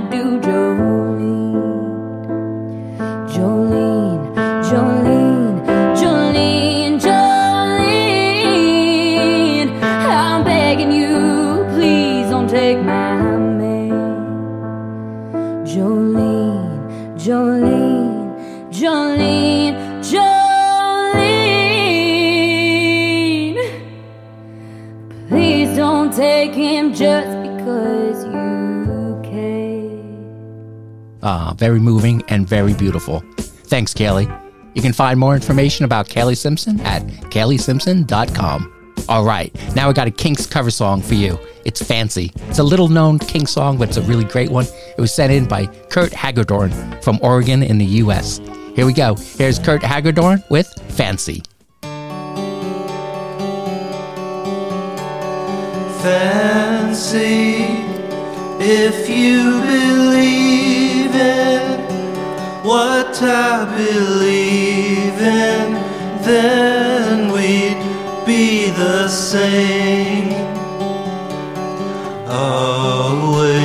take 26.52 26.62
him 26.62 26.94
just 26.94 27.28
because 27.42 28.26
you 28.26 29.22
care. 29.24 29.90
Ah, 31.24 31.54
very 31.58 31.80
moving 31.80 32.22
and 32.28 32.48
very 32.48 32.74
beautiful. 32.74 33.24
Thanks, 33.38 33.94
Kailie. 33.94 34.30
You 34.74 34.82
can 34.82 34.94
find 34.94 35.20
more 35.20 35.36
information 35.36 35.86
about 35.86 36.10
Kailie 36.10 36.36
Simpson 36.36 36.80
at 36.82 37.04
kailiesimpson.com. 37.04 38.78
All 39.10 39.26
right, 39.26 39.54
now 39.76 39.90
I 39.90 39.94
got 39.94 40.08
a 40.08 40.12
Kinks 40.12 40.46
cover 40.46 40.72
song 40.72 41.02
for 41.02 41.16
you. 41.16 41.38
It's 41.66 41.82
Fancy. 41.82 42.32
It's 42.48 42.60
a 42.60 42.64
little 42.64 42.88
known 42.88 43.20
Kinks 43.20 43.52
song, 43.52 43.78
but 43.78 43.90
it's 43.90 43.98
a 43.98 44.02
really 44.04 44.24
great 44.24 44.50
one. 44.50 44.66
It 44.98 45.02
was 45.02 45.14
sent 45.14 45.34
in 45.34 45.46
by 45.46 45.66
Kurt 45.66 46.12
Hagardorn 46.12 47.04
from 47.04 47.20
Oregon 47.22 47.64
in 47.64 47.78
the 47.78 47.86
U.S. 47.86 48.40
Here 48.76 48.86
we 48.86 48.94
go. 48.94 49.16
Here's 49.16 49.60
Kurt 49.60 49.82
Hagardorn 49.82 50.50
with 50.50 50.68
Fancy. 50.90 51.44
Fancy 56.02 57.82
if 58.60 59.10
you 59.10 59.62
believe 59.62 61.16
in 61.16 61.80
what 62.64 63.22
I 63.22 63.66
believe 63.76 65.20
in, 65.20 65.74
then 66.24 67.32
we'd 67.32 67.78
be 68.26 68.70
the 68.70 69.08
same. 69.08 70.32
Always 72.28 73.62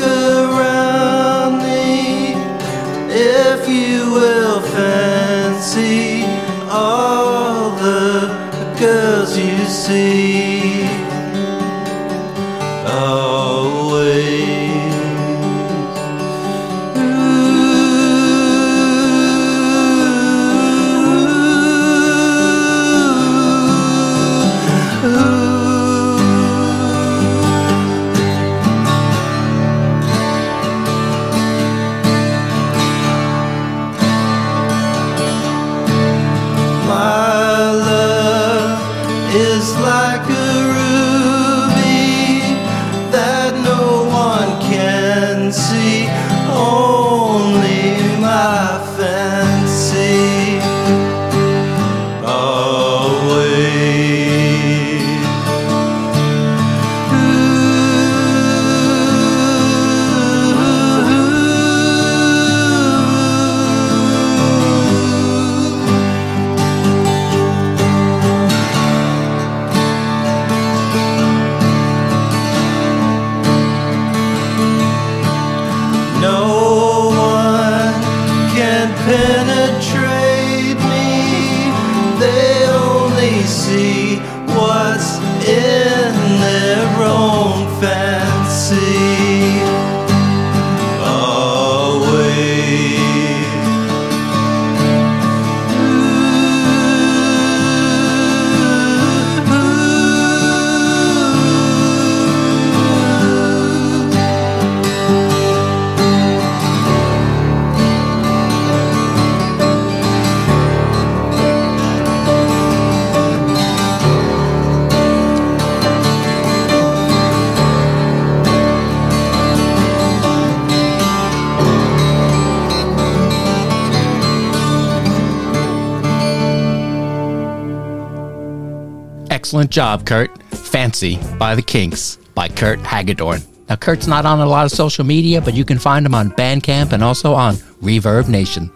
job, 129.73 130.05
Kurt. 130.05 130.31
Fancy 130.53 131.19
by 131.37 131.55
the 131.55 131.61
Kinks 131.61 132.17
by 132.35 132.47
Kurt 132.47 132.79
Hagardorn. 132.79 133.43
Now, 133.67 133.75
Kurt's 133.75 134.07
not 134.07 134.25
on 134.25 134.39
a 134.39 134.45
lot 134.45 134.65
of 134.65 134.71
social 134.71 135.03
media, 135.03 135.41
but 135.41 135.55
you 135.55 135.65
can 135.65 135.79
find 135.79 136.05
him 136.05 136.13
on 136.13 136.29
Bandcamp 136.31 136.93
and 136.93 137.03
also 137.03 137.33
on 137.33 137.55
ReverbNation. 137.81 138.73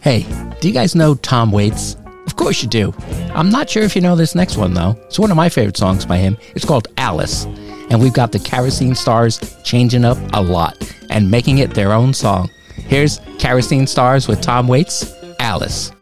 Hey, 0.00 0.24
do 0.60 0.68
you 0.68 0.74
guys 0.74 0.94
know 0.94 1.14
Tom 1.14 1.52
Waits? 1.52 1.96
Of 2.26 2.36
course 2.36 2.62
you 2.62 2.68
do. 2.68 2.94
I'm 3.34 3.50
not 3.50 3.68
sure 3.68 3.82
if 3.82 3.94
you 3.94 4.00
know 4.00 4.16
this 4.16 4.34
next 4.34 4.56
one, 4.56 4.72
though. 4.72 4.96
It's 5.06 5.18
one 5.18 5.30
of 5.30 5.36
my 5.36 5.48
favorite 5.50 5.76
songs 5.76 6.06
by 6.06 6.16
him. 6.16 6.38
It's 6.54 6.64
called 6.64 6.88
Alice. 6.96 7.44
And 7.90 8.00
we've 8.00 8.14
got 8.14 8.32
the 8.32 8.38
Kerosene 8.38 8.94
Stars 8.94 9.40
changing 9.62 10.04
up 10.04 10.16
a 10.32 10.40
lot 10.40 10.76
and 11.10 11.30
making 11.30 11.58
it 11.58 11.74
their 11.74 11.92
own 11.92 12.14
song. 12.14 12.48
Here's 12.76 13.20
Kerosene 13.38 13.86
Stars 13.86 14.26
with 14.26 14.40
Tom 14.40 14.68
Waits, 14.68 15.12
Alice. 15.38 15.92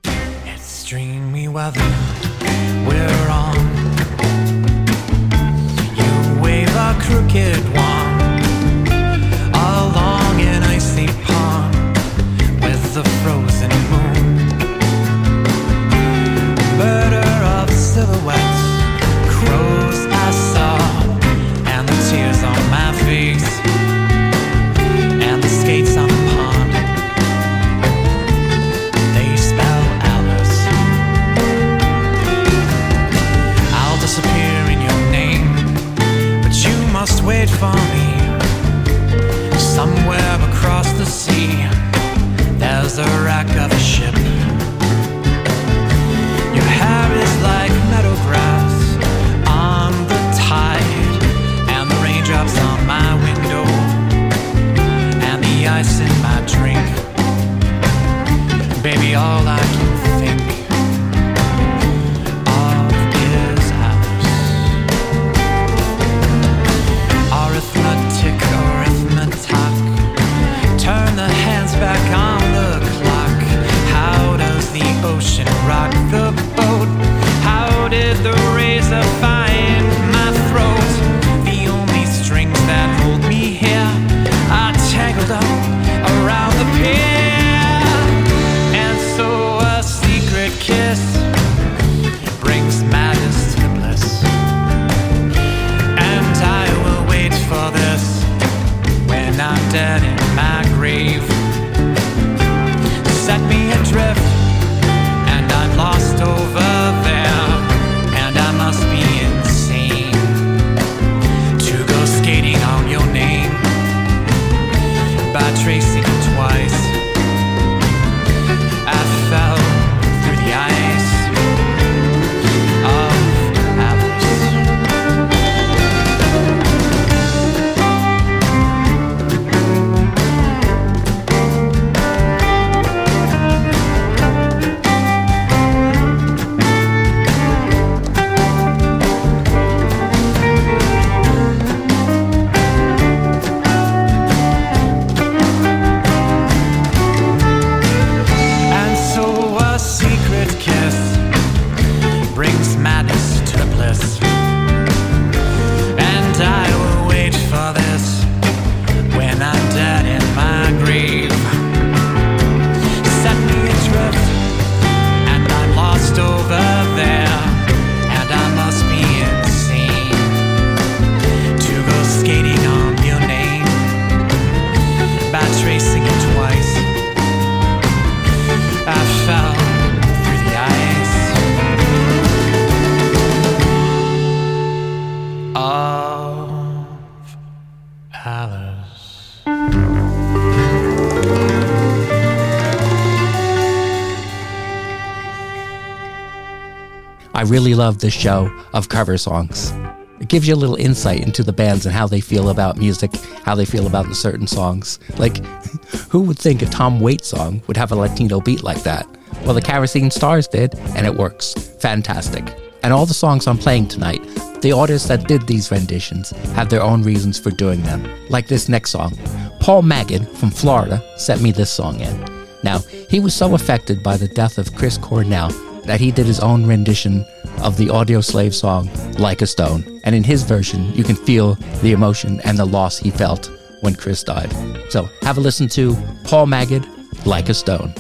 I 197.38 197.42
really 197.42 197.76
love 197.76 198.00
this 198.00 198.14
show 198.14 198.50
of 198.72 198.88
cover 198.88 199.16
songs. 199.16 199.72
It 200.18 200.26
gives 200.26 200.48
you 200.48 200.56
a 200.56 200.56
little 200.56 200.74
insight 200.74 201.20
into 201.20 201.44
the 201.44 201.52
bands 201.52 201.86
and 201.86 201.94
how 201.94 202.08
they 202.08 202.20
feel 202.20 202.50
about 202.50 202.78
music, 202.78 203.14
how 203.44 203.54
they 203.54 203.64
feel 203.64 203.86
about 203.86 204.12
certain 204.16 204.48
songs. 204.48 204.98
Like, 205.18 205.36
who 206.08 206.22
would 206.22 206.36
think 206.36 206.62
a 206.62 206.66
Tom 206.66 206.98
Waits 206.98 207.28
song 207.28 207.62
would 207.68 207.76
have 207.76 207.92
a 207.92 207.94
Latino 207.94 208.40
beat 208.40 208.64
like 208.64 208.82
that? 208.82 209.06
Well, 209.44 209.54
the 209.54 209.62
Kerosene 209.62 210.10
Stars 210.10 210.48
did, 210.48 210.74
and 210.96 211.06
it 211.06 211.14
works. 211.14 211.54
Fantastic. 211.78 212.52
And 212.82 212.92
all 212.92 213.06
the 213.06 213.14
songs 213.14 213.46
I'm 213.46 213.56
playing 213.56 213.86
tonight, 213.86 214.20
the 214.60 214.72
artists 214.72 215.06
that 215.06 215.28
did 215.28 215.46
these 215.46 215.70
renditions 215.70 216.30
have 216.56 216.70
their 216.70 216.82
own 216.82 217.04
reasons 217.04 217.38
for 217.38 217.52
doing 217.52 217.80
them. 217.84 218.04
Like 218.30 218.48
this 218.48 218.68
next 218.68 218.90
song. 218.90 219.16
Paul 219.60 219.82
Maged 219.82 220.28
from 220.38 220.50
Florida 220.50 221.00
sent 221.16 221.40
me 221.40 221.52
this 221.52 221.70
song 221.70 222.00
in. 222.00 222.46
Now, 222.64 222.78
he 223.08 223.20
was 223.20 223.32
so 223.32 223.54
affected 223.54 224.02
by 224.02 224.16
the 224.16 224.26
death 224.26 224.58
of 224.58 224.74
Chris 224.74 224.98
Cornell 224.98 225.52
that 225.88 226.00
he 226.00 226.12
did 226.12 226.26
his 226.26 226.40
own 226.40 226.66
rendition 226.66 227.24
of 227.62 227.76
the 227.78 227.86
Audioslave 227.86 228.52
song, 228.52 228.90
Like 229.18 229.42
a 229.42 229.46
Stone. 229.46 230.00
And 230.04 230.14
in 230.14 230.22
his 230.22 230.42
version, 230.42 230.92
you 230.92 231.02
can 231.02 231.16
feel 231.16 231.54
the 231.82 231.92
emotion 231.92 232.40
and 232.44 232.58
the 232.58 232.66
loss 232.66 232.98
he 232.98 233.10
felt 233.10 233.50
when 233.80 233.94
Chris 233.94 234.22
died. 234.22 234.52
So 234.90 235.08
have 235.22 235.38
a 235.38 235.40
listen 235.40 235.66
to 235.68 235.94
Paul 236.24 236.46
Maged, 236.46 236.86
Like 237.24 237.48
a 237.48 237.54
Stone. 237.54 237.94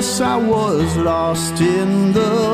I 0.00 0.36
was 0.36 0.96
lost 0.96 1.60
in 1.60 2.14
the 2.14 2.49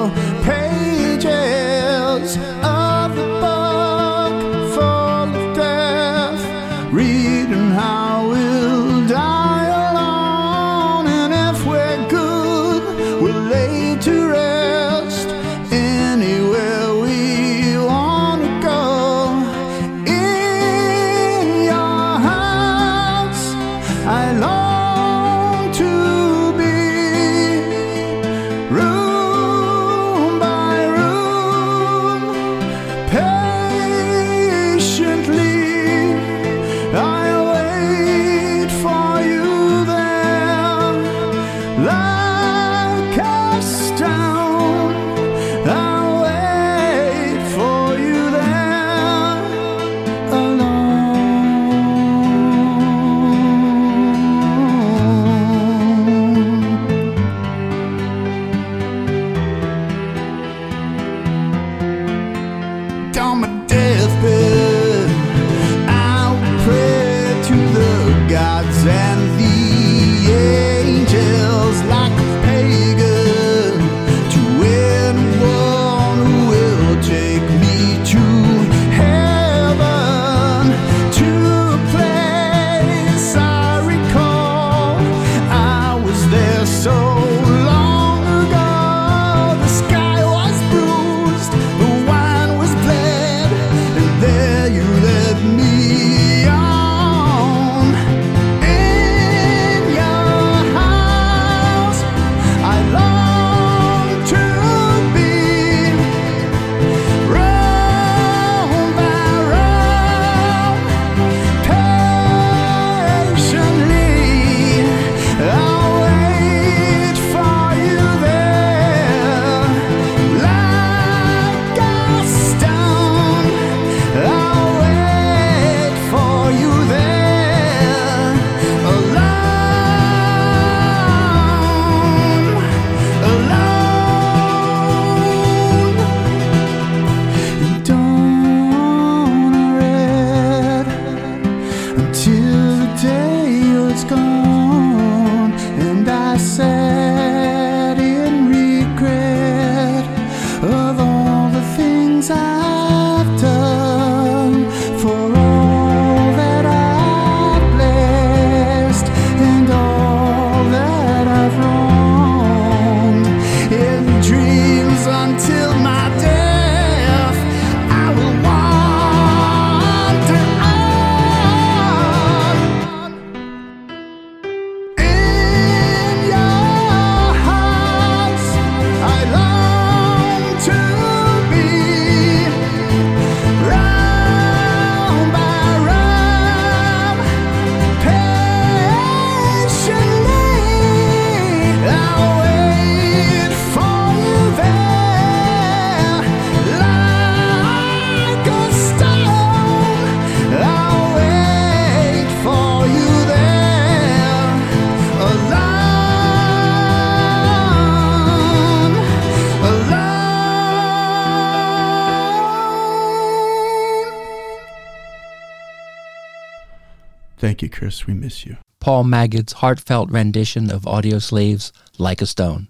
Chris. 217.87 218.05
We 218.05 218.15
miss 218.15 218.45
you. 218.45 218.57
Paul 218.81 219.05
Maged's 219.05 219.53
heartfelt 219.53 220.11
rendition 220.11 220.73
of 220.73 220.89
Audioslave's, 220.89 221.73
Like 221.99 222.21
a 222.21 222.27
Stone. 222.27 222.67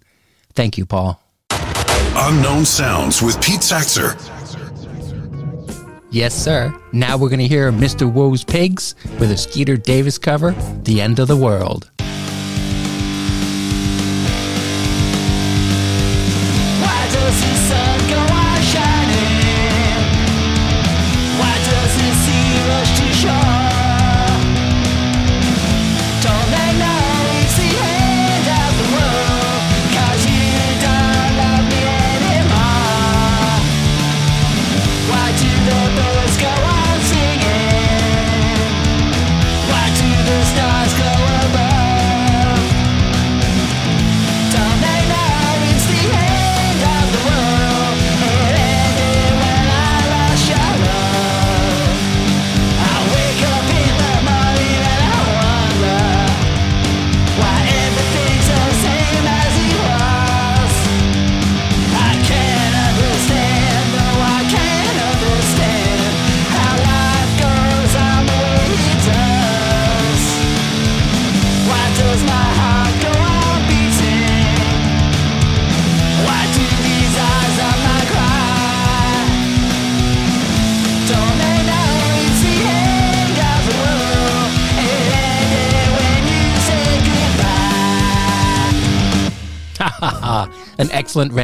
Thank 0.52 0.76
you, 0.76 0.84
Paul. 0.84 1.22
Unknown 1.50 2.66
Sounds 2.66 3.22
with 3.22 3.40
Pete 3.40 3.60
Saxer. 3.60 4.12
Yes, 6.10 6.34
sir. 6.34 6.70
Now 6.92 7.16
we're 7.16 7.30
going 7.30 7.40
to 7.40 7.48
hear 7.48 7.72
Mr. 7.72 8.12
Wu's 8.12 8.44
Pigs 8.44 8.94
with 9.18 9.30
a 9.30 9.38
Skeeter 9.38 9.78
Davis 9.78 10.18
cover, 10.18 10.50
The 10.82 11.00
End 11.00 11.18
of 11.18 11.28
the 11.28 11.36
World. 11.36 11.90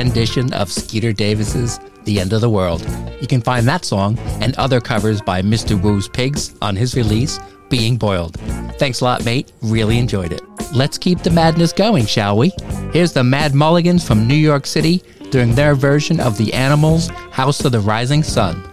Rendition 0.02 0.52
of 0.52 0.68
Skeeter 0.68 1.12
Davis's 1.12 1.78
The 2.02 2.18
End 2.18 2.32
of 2.32 2.40
the 2.40 2.50
World. 2.50 2.84
You 3.20 3.28
can 3.28 3.40
find 3.40 3.68
that 3.68 3.84
song 3.84 4.18
and 4.40 4.52
other 4.56 4.80
covers 4.80 5.22
by 5.22 5.42
Mr. 5.42 5.80
Wu's 5.80 6.08
Pigs 6.08 6.56
on 6.60 6.74
his 6.74 6.96
release, 6.96 7.38
Being 7.70 7.98
Boiled. 7.98 8.36
Thanks 8.80 9.00
a 9.00 9.04
lot, 9.04 9.24
mate. 9.24 9.52
Really 9.62 9.98
enjoyed 9.98 10.32
it. 10.32 10.42
Let's 10.74 10.98
keep 10.98 11.22
the 11.22 11.30
madness 11.30 11.72
going, 11.72 12.06
shall 12.06 12.36
we? 12.36 12.50
Here's 12.92 13.12
the 13.12 13.22
Mad 13.22 13.54
Mulligans 13.54 14.04
from 14.04 14.26
New 14.26 14.34
York 14.34 14.66
City 14.66 15.04
doing 15.30 15.54
their 15.54 15.76
version 15.76 16.18
of 16.18 16.36
The 16.36 16.52
Animals' 16.52 17.06
House 17.30 17.64
of 17.64 17.70
the 17.70 17.78
Rising 17.78 18.24
Sun. 18.24 18.71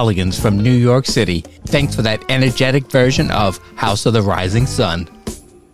Mad 0.00 0.04
Mulligans 0.04 0.40
from 0.40 0.56
New 0.56 0.72
York 0.72 1.04
City. 1.04 1.42
Thanks 1.66 1.94
for 1.94 2.00
that 2.00 2.24
energetic 2.30 2.90
version 2.90 3.30
of 3.30 3.58
House 3.76 4.06
of 4.06 4.14
the 4.14 4.22
Rising 4.22 4.64
Sun. 4.64 5.06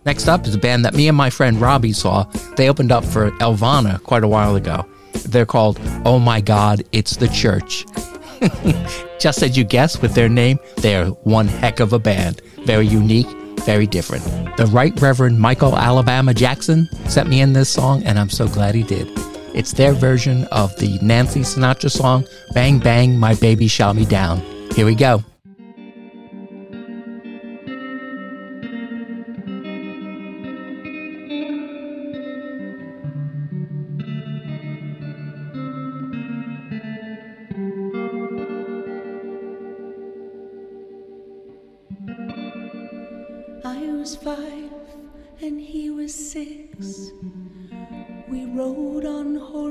Next 0.05 0.27
up 0.27 0.45
is 0.45 0.53
a 0.53 0.57
band 0.57 0.83
that 0.83 0.95
me 0.95 1.07
and 1.07 1.15
my 1.15 1.29
friend 1.29 1.61
Robbie 1.61 1.93
saw. 1.93 2.23
They 2.57 2.69
opened 2.69 2.91
up 2.91 3.05
for 3.05 3.31
Elvana 3.39 4.03
quite 4.03 4.25
a 4.25 4.27
while 4.27 4.57
ago. 4.57 4.85
They're 5.29 5.45
called 5.45 5.79
Oh 6.03 6.19
My 6.19 6.41
God, 6.41 6.83
It's 6.91 7.15
the 7.15 7.29
Church. 7.29 7.85
Just 9.19 9.41
as 9.43 9.57
you 9.57 9.63
guessed 9.63 10.01
with 10.01 10.13
their 10.13 10.27
name, 10.27 10.59
they're 10.75 11.07
one 11.23 11.47
heck 11.47 11.79
of 11.79 11.93
a 11.93 11.99
band. 11.99 12.41
Very 12.65 12.85
unique, 12.85 13.29
very 13.61 13.87
different. 13.87 14.25
The 14.57 14.65
Right 14.65 14.99
Reverend 14.99 15.39
Michael 15.39 15.77
Alabama 15.77 16.33
Jackson 16.33 16.89
sent 17.07 17.29
me 17.29 17.39
in 17.39 17.53
this 17.53 17.69
song, 17.69 18.03
and 18.03 18.19
I'm 18.19 18.29
so 18.29 18.49
glad 18.49 18.75
he 18.75 18.83
did. 18.83 19.07
It's 19.57 19.73
their 19.73 19.93
version 19.93 20.43
of 20.51 20.75
the 20.75 20.99
Nancy 21.01 21.39
Sinatra 21.39 21.89
song, 21.89 22.27
Bang 22.53 22.77
Bang, 22.77 23.17
My 23.17 23.33
Baby 23.33 23.67
Shot 23.67 23.95
Me 23.95 24.05
Down. 24.05 24.39
Here 24.75 24.85
we 24.85 24.93
go. 24.93 25.23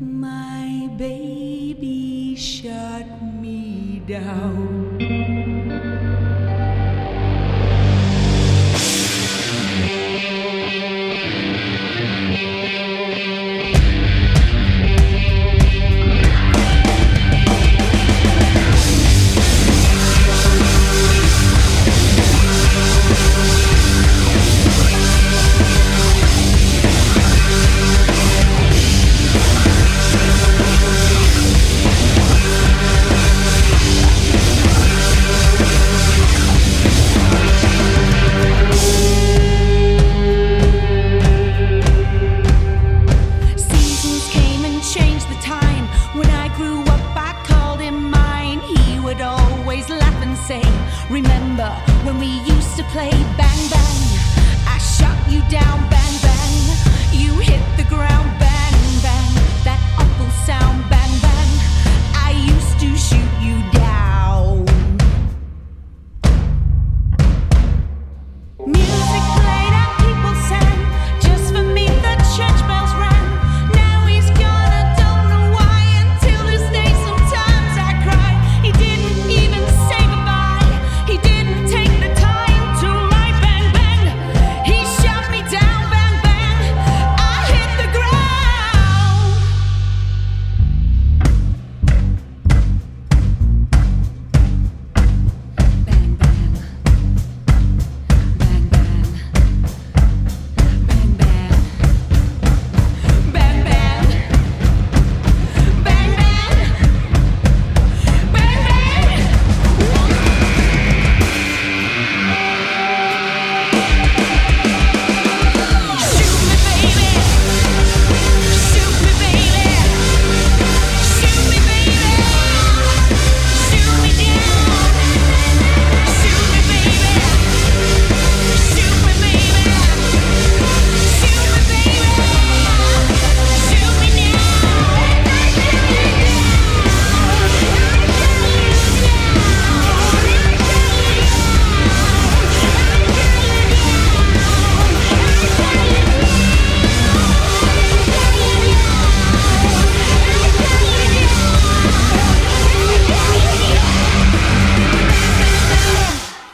my 0.00 0.88
baby 0.96 2.36
shot 2.36 3.22
me 3.40 4.00
down. 4.06 4.98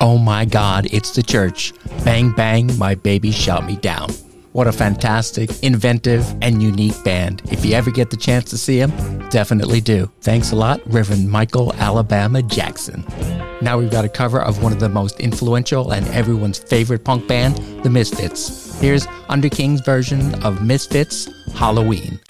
Oh 0.05 0.19
my 0.19 0.45
God, 0.45 0.87
it's 0.93 1.13
the 1.13 1.23
church. 1.23 1.73
Bang 2.05 2.31
Bang, 2.33 2.77
my 2.77 2.95
baby 2.95 3.31
shot 3.31 3.65
me 3.65 3.77
down. 3.77 4.11
What 4.53 4.67
a 4.67 4.73
fantastic, 4.73 5.49
inventive, 5.63 6.31
and 6.43 6.63
unique 6.63 7.03
band. 7.05 7.41
If 7.51 7.65
you 7.65 7.73
ever 7.73 7.91
get 7.91 8.11
the 8.11 8.19
chance 8.19 8.51
to 8.51 8.59
see 8.59 8.79
them, 8.79 8.93
definitely 9.31 9.81
do. 9.81 10.13
Thanks 10.21 10.53
a 10.53 10.57
lot, 10.57 10.83
Reverend 10.85 11.31
Michael 11.31 11.73
Alabama 11.77 12.43
Jackson. 12.43 13.03
Now 13.63 13.79
we've 13.79 13.91
got 13.91 14.05
a 14.05 14.11
cover 14.11 14.43
of 14.43 14.63
one 14.63 14.75
of 14.75 14.79
the 14.79 14.91
most 14.91 15.21
influential 15.21 15.93
and 15.93 16.07
everyone's 16.09 16.59
favorite 16.59 17.03
punk 17.03 17.27
band, 17.27 17.57
The 17.83 17.89
Misfits. 17.89 18.79
Here's 18.79 19.07
Underking's 19.31 19.81
version 19.81 20.35
of 20.45 20.63
Misfits 20.63 21.31
Halloween. 21.55 22.21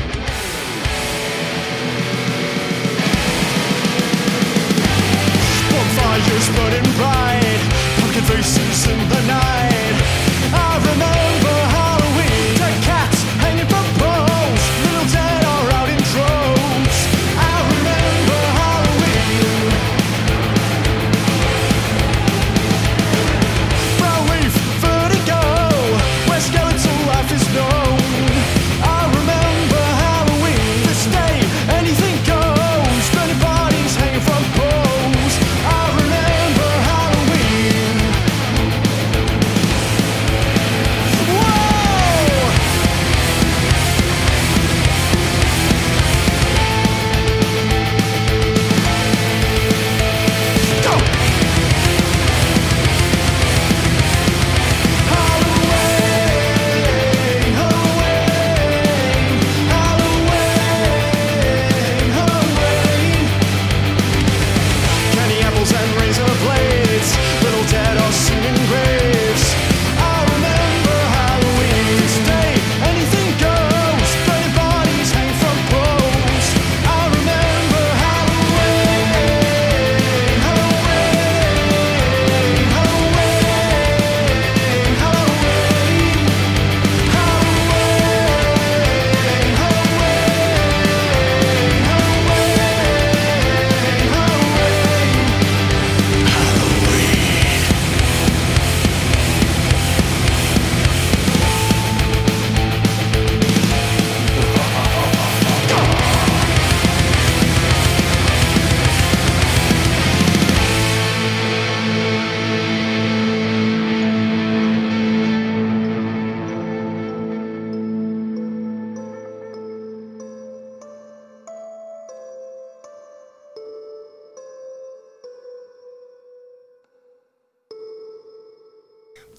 In 8.89 9.09
the 9.09 9.22
night. 9.26 9.74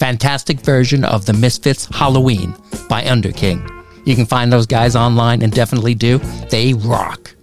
Fantastic 0.06 0.60
version 0.60 1.04
of 1.04 1.26
the 1.26 1.34
Misfits 1.34 1.88
Halloween 1.88 2.56
by 2.88 3.04
Underking. 3.06 3.68
You 4.06 4.16
can 4.16 4.28
find 4.28 4.54
those 4.54 4.68
guys 4.68 4.96
online 4.96 5.42
and 5.42 5.52
definitely 5.52 5.96
do. 5.96 6.20
They 6.52 6.76
rock. 6.76 7.36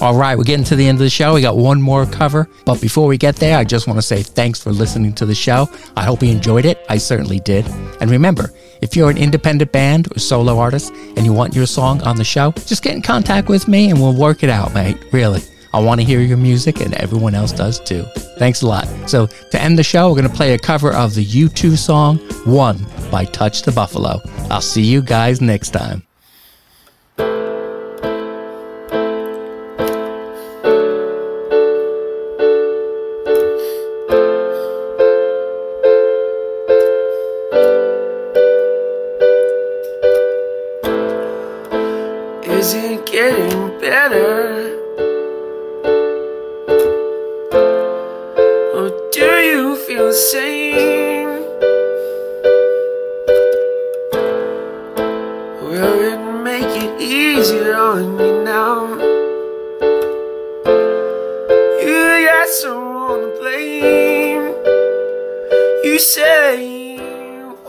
All 0.00 0.14
right, 0.14 0.38
we're 0.38 0.44
getting 0.44 0.64
to 0.66 0.76
the 0.76 0.86
end 0.86 0.94
of 0.94 1.00
the 1.00 1.10
show. 1.10 1.34
We 1.34 1.40
got 1.40 1.56
one 1.56 1.82
more 1.82 2.06
cover. 2.06 2.48
But 2.64 2.80
before 2.80 3.08
we 3.08 3.18
get 3.18 3.34
there, 3.34 3.58
I 3.58 3.64
just 3.64 3.88
want 3.88 3.98
to 3.98 4.02
say 4.02 4.22
thanks 4.22 4.62
for 4.62 4.70
listening 4.70 5.12
to 5.14 5.26
the 5.26 5.34
show. 5.34 5.68
I 5.96 6.04
hope 6.04 6.22
you 6.22 6.30
enjoyed 6.30 6.66
it. 6.66 6.78
I 6.88 6.98
certainly 6.98 7.40
did. 7.40 7.66
And 8.00 8.12
remember, 8.12 8.52
if 8.80 8.94
you're 8.94 9.10
an 9.10 9.18
independent 9.18 9.72
band 9.72 10.06
or 10.14 10.20
solo 10.20 10.60
artist 10.60 10.92
and 11.16 11.26
you 11.26 11.32
want 11.32 11.56
your 11.56 11.66
song 11.66 12.00
on 12.02 12.14
the 12.14 12.22
show, 12.22 12.52
just 12.52 12.84
get 12.84 12.94
in 12.94 13.02
contact 13.02 13.48
with 13.48 13.66
me 13.66 13.90
and 13.90 14.00
we'll 14.00 14.14
work 14.14 14.44
it 14.44 14.50
out, 14.50 14.72
mate. 14.72 14.98
Really. 15.10 15.42
I 15.76 15.78
want 15.78 16.00
to 16.00 16.06
hear 16.06 16.20
your 16.20 16.38
music 16.38 16.80
and 16.80 16.94
everyone 16.94 17.34
else 17.34 17.52
does 17.52 17.78
too. 17.78 18.04
Thanks 18.38 18.62
a 18.62 18.66
lot. 18.66 18.88
So, 19.06 19.26
to 19.26 19.60
end 19.60 19.78
the 19.78 19.82
show, 19.82 20.08
we're 20.08 20.16
going 20.16 20.30
to 20.30 20.34
play 20.34 20.54
a 20.54 20.58
cover 20.58 20.90
of 20.90 21.14
the 21.14 21.22
U2 21.22 21.76
song 21.76 22.16
One 22.46 22.78
by 23.10 23.26
Touch 23.26 23.60
the 23.60 23.72
Buffalo. 23.72 24.22
I'll 24.50 24.62
see 24.62 24.80
you 24.80 25.02
guys 25.02 25.42
next 25.42 25.72
time. 25.72 26.02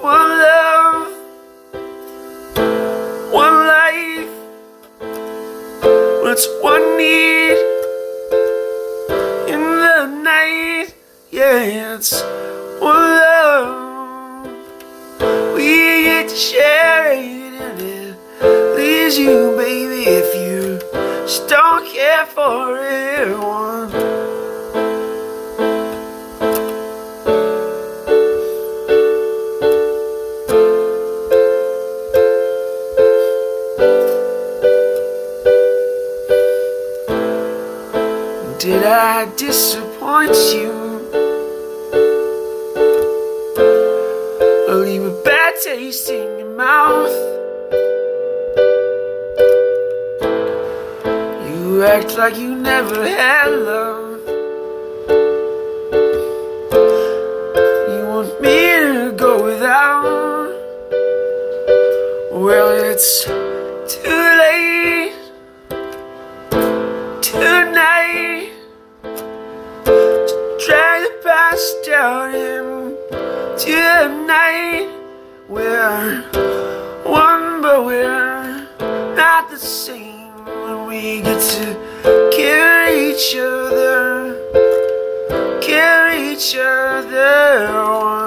One 0.07 0.29
love, 0.39 1.07
one 3.33 3.57
life. 3.75 4.31
What's 6.23 6.47
one 6.61 6.85
need 6.95 7.57
in 9.53 9.63
the 9.83 10.05
night? 10.23 10.95
Yeah, 11.29 11.95
it's 11.95 12.21
one 12.79 13.03
love. 13.19 14.47
We 15.55 16.03
get 16.07 16.29
to 16.29 16.35
share 16.35 17.11
it, 17.11 17.53
and 17.65 17.81
it 17.81 18.77
leaves 18.77 19.17
you, 19.17 19.57
baby, 19.57 20.03
if 20.05 20.29
you 20.41 20.79
just 21.25 21.49
don't 21.49 21.85
care 21.85 22.25
for 22.27 22.77
everyone. 22.77 24.16
I 38.97 39.25
disappoint 39.35 40.35
you? 40.55 40.71
Or 44.67 44.75
leave 44.77 45.03
a 45.03 45.21
bad 45.23 45.53
taste 45.63 46.09
in 46.09 46.39
your 46.39 46.57
mouth? 46.57 47.11
You 51.47 51.83
act 51.83 52.17
like 52.17 52.37
you 52.37 52.55
never 52.55 53.07
had 53.07 53.49
love. 53.51 54.19
You 57.93 58.01
want 58.07 58.41
me 58.41 58.57
to 58.81 59.13
go 59.15 59.43
without? 59.43 60.49
Well, 62.31 62.71
it's 62.91 63.27
past 72.07 72.33
down 72.33 72.95
into 73.51 73.71
the 73.71 74.07
night. 74.25 74.89
We're 75.49 76.21
one, 77.03 77.61
but 77.61 77.85
we're 77.85 78.67
not 79.15 79.49
the 79.49 79.57
same. 79.57 80.33
When 80.45 80.87
we 80.87 81.21
get 81.21 81.41
to 81.41 82.31
carry 82.35 83.11
each 83.11 83.35
other, 83.37 84.35
carry 85.61 86.33
each 86.33 86.55
other 86.55 87.67
on. 87.67 88.26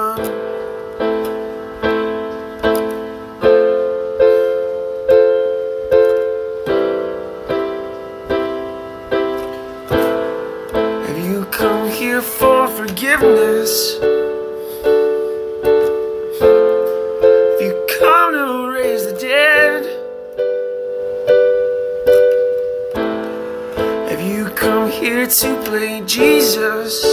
Jesus? 26.53 27.10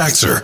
Saxer. 0.00 0.40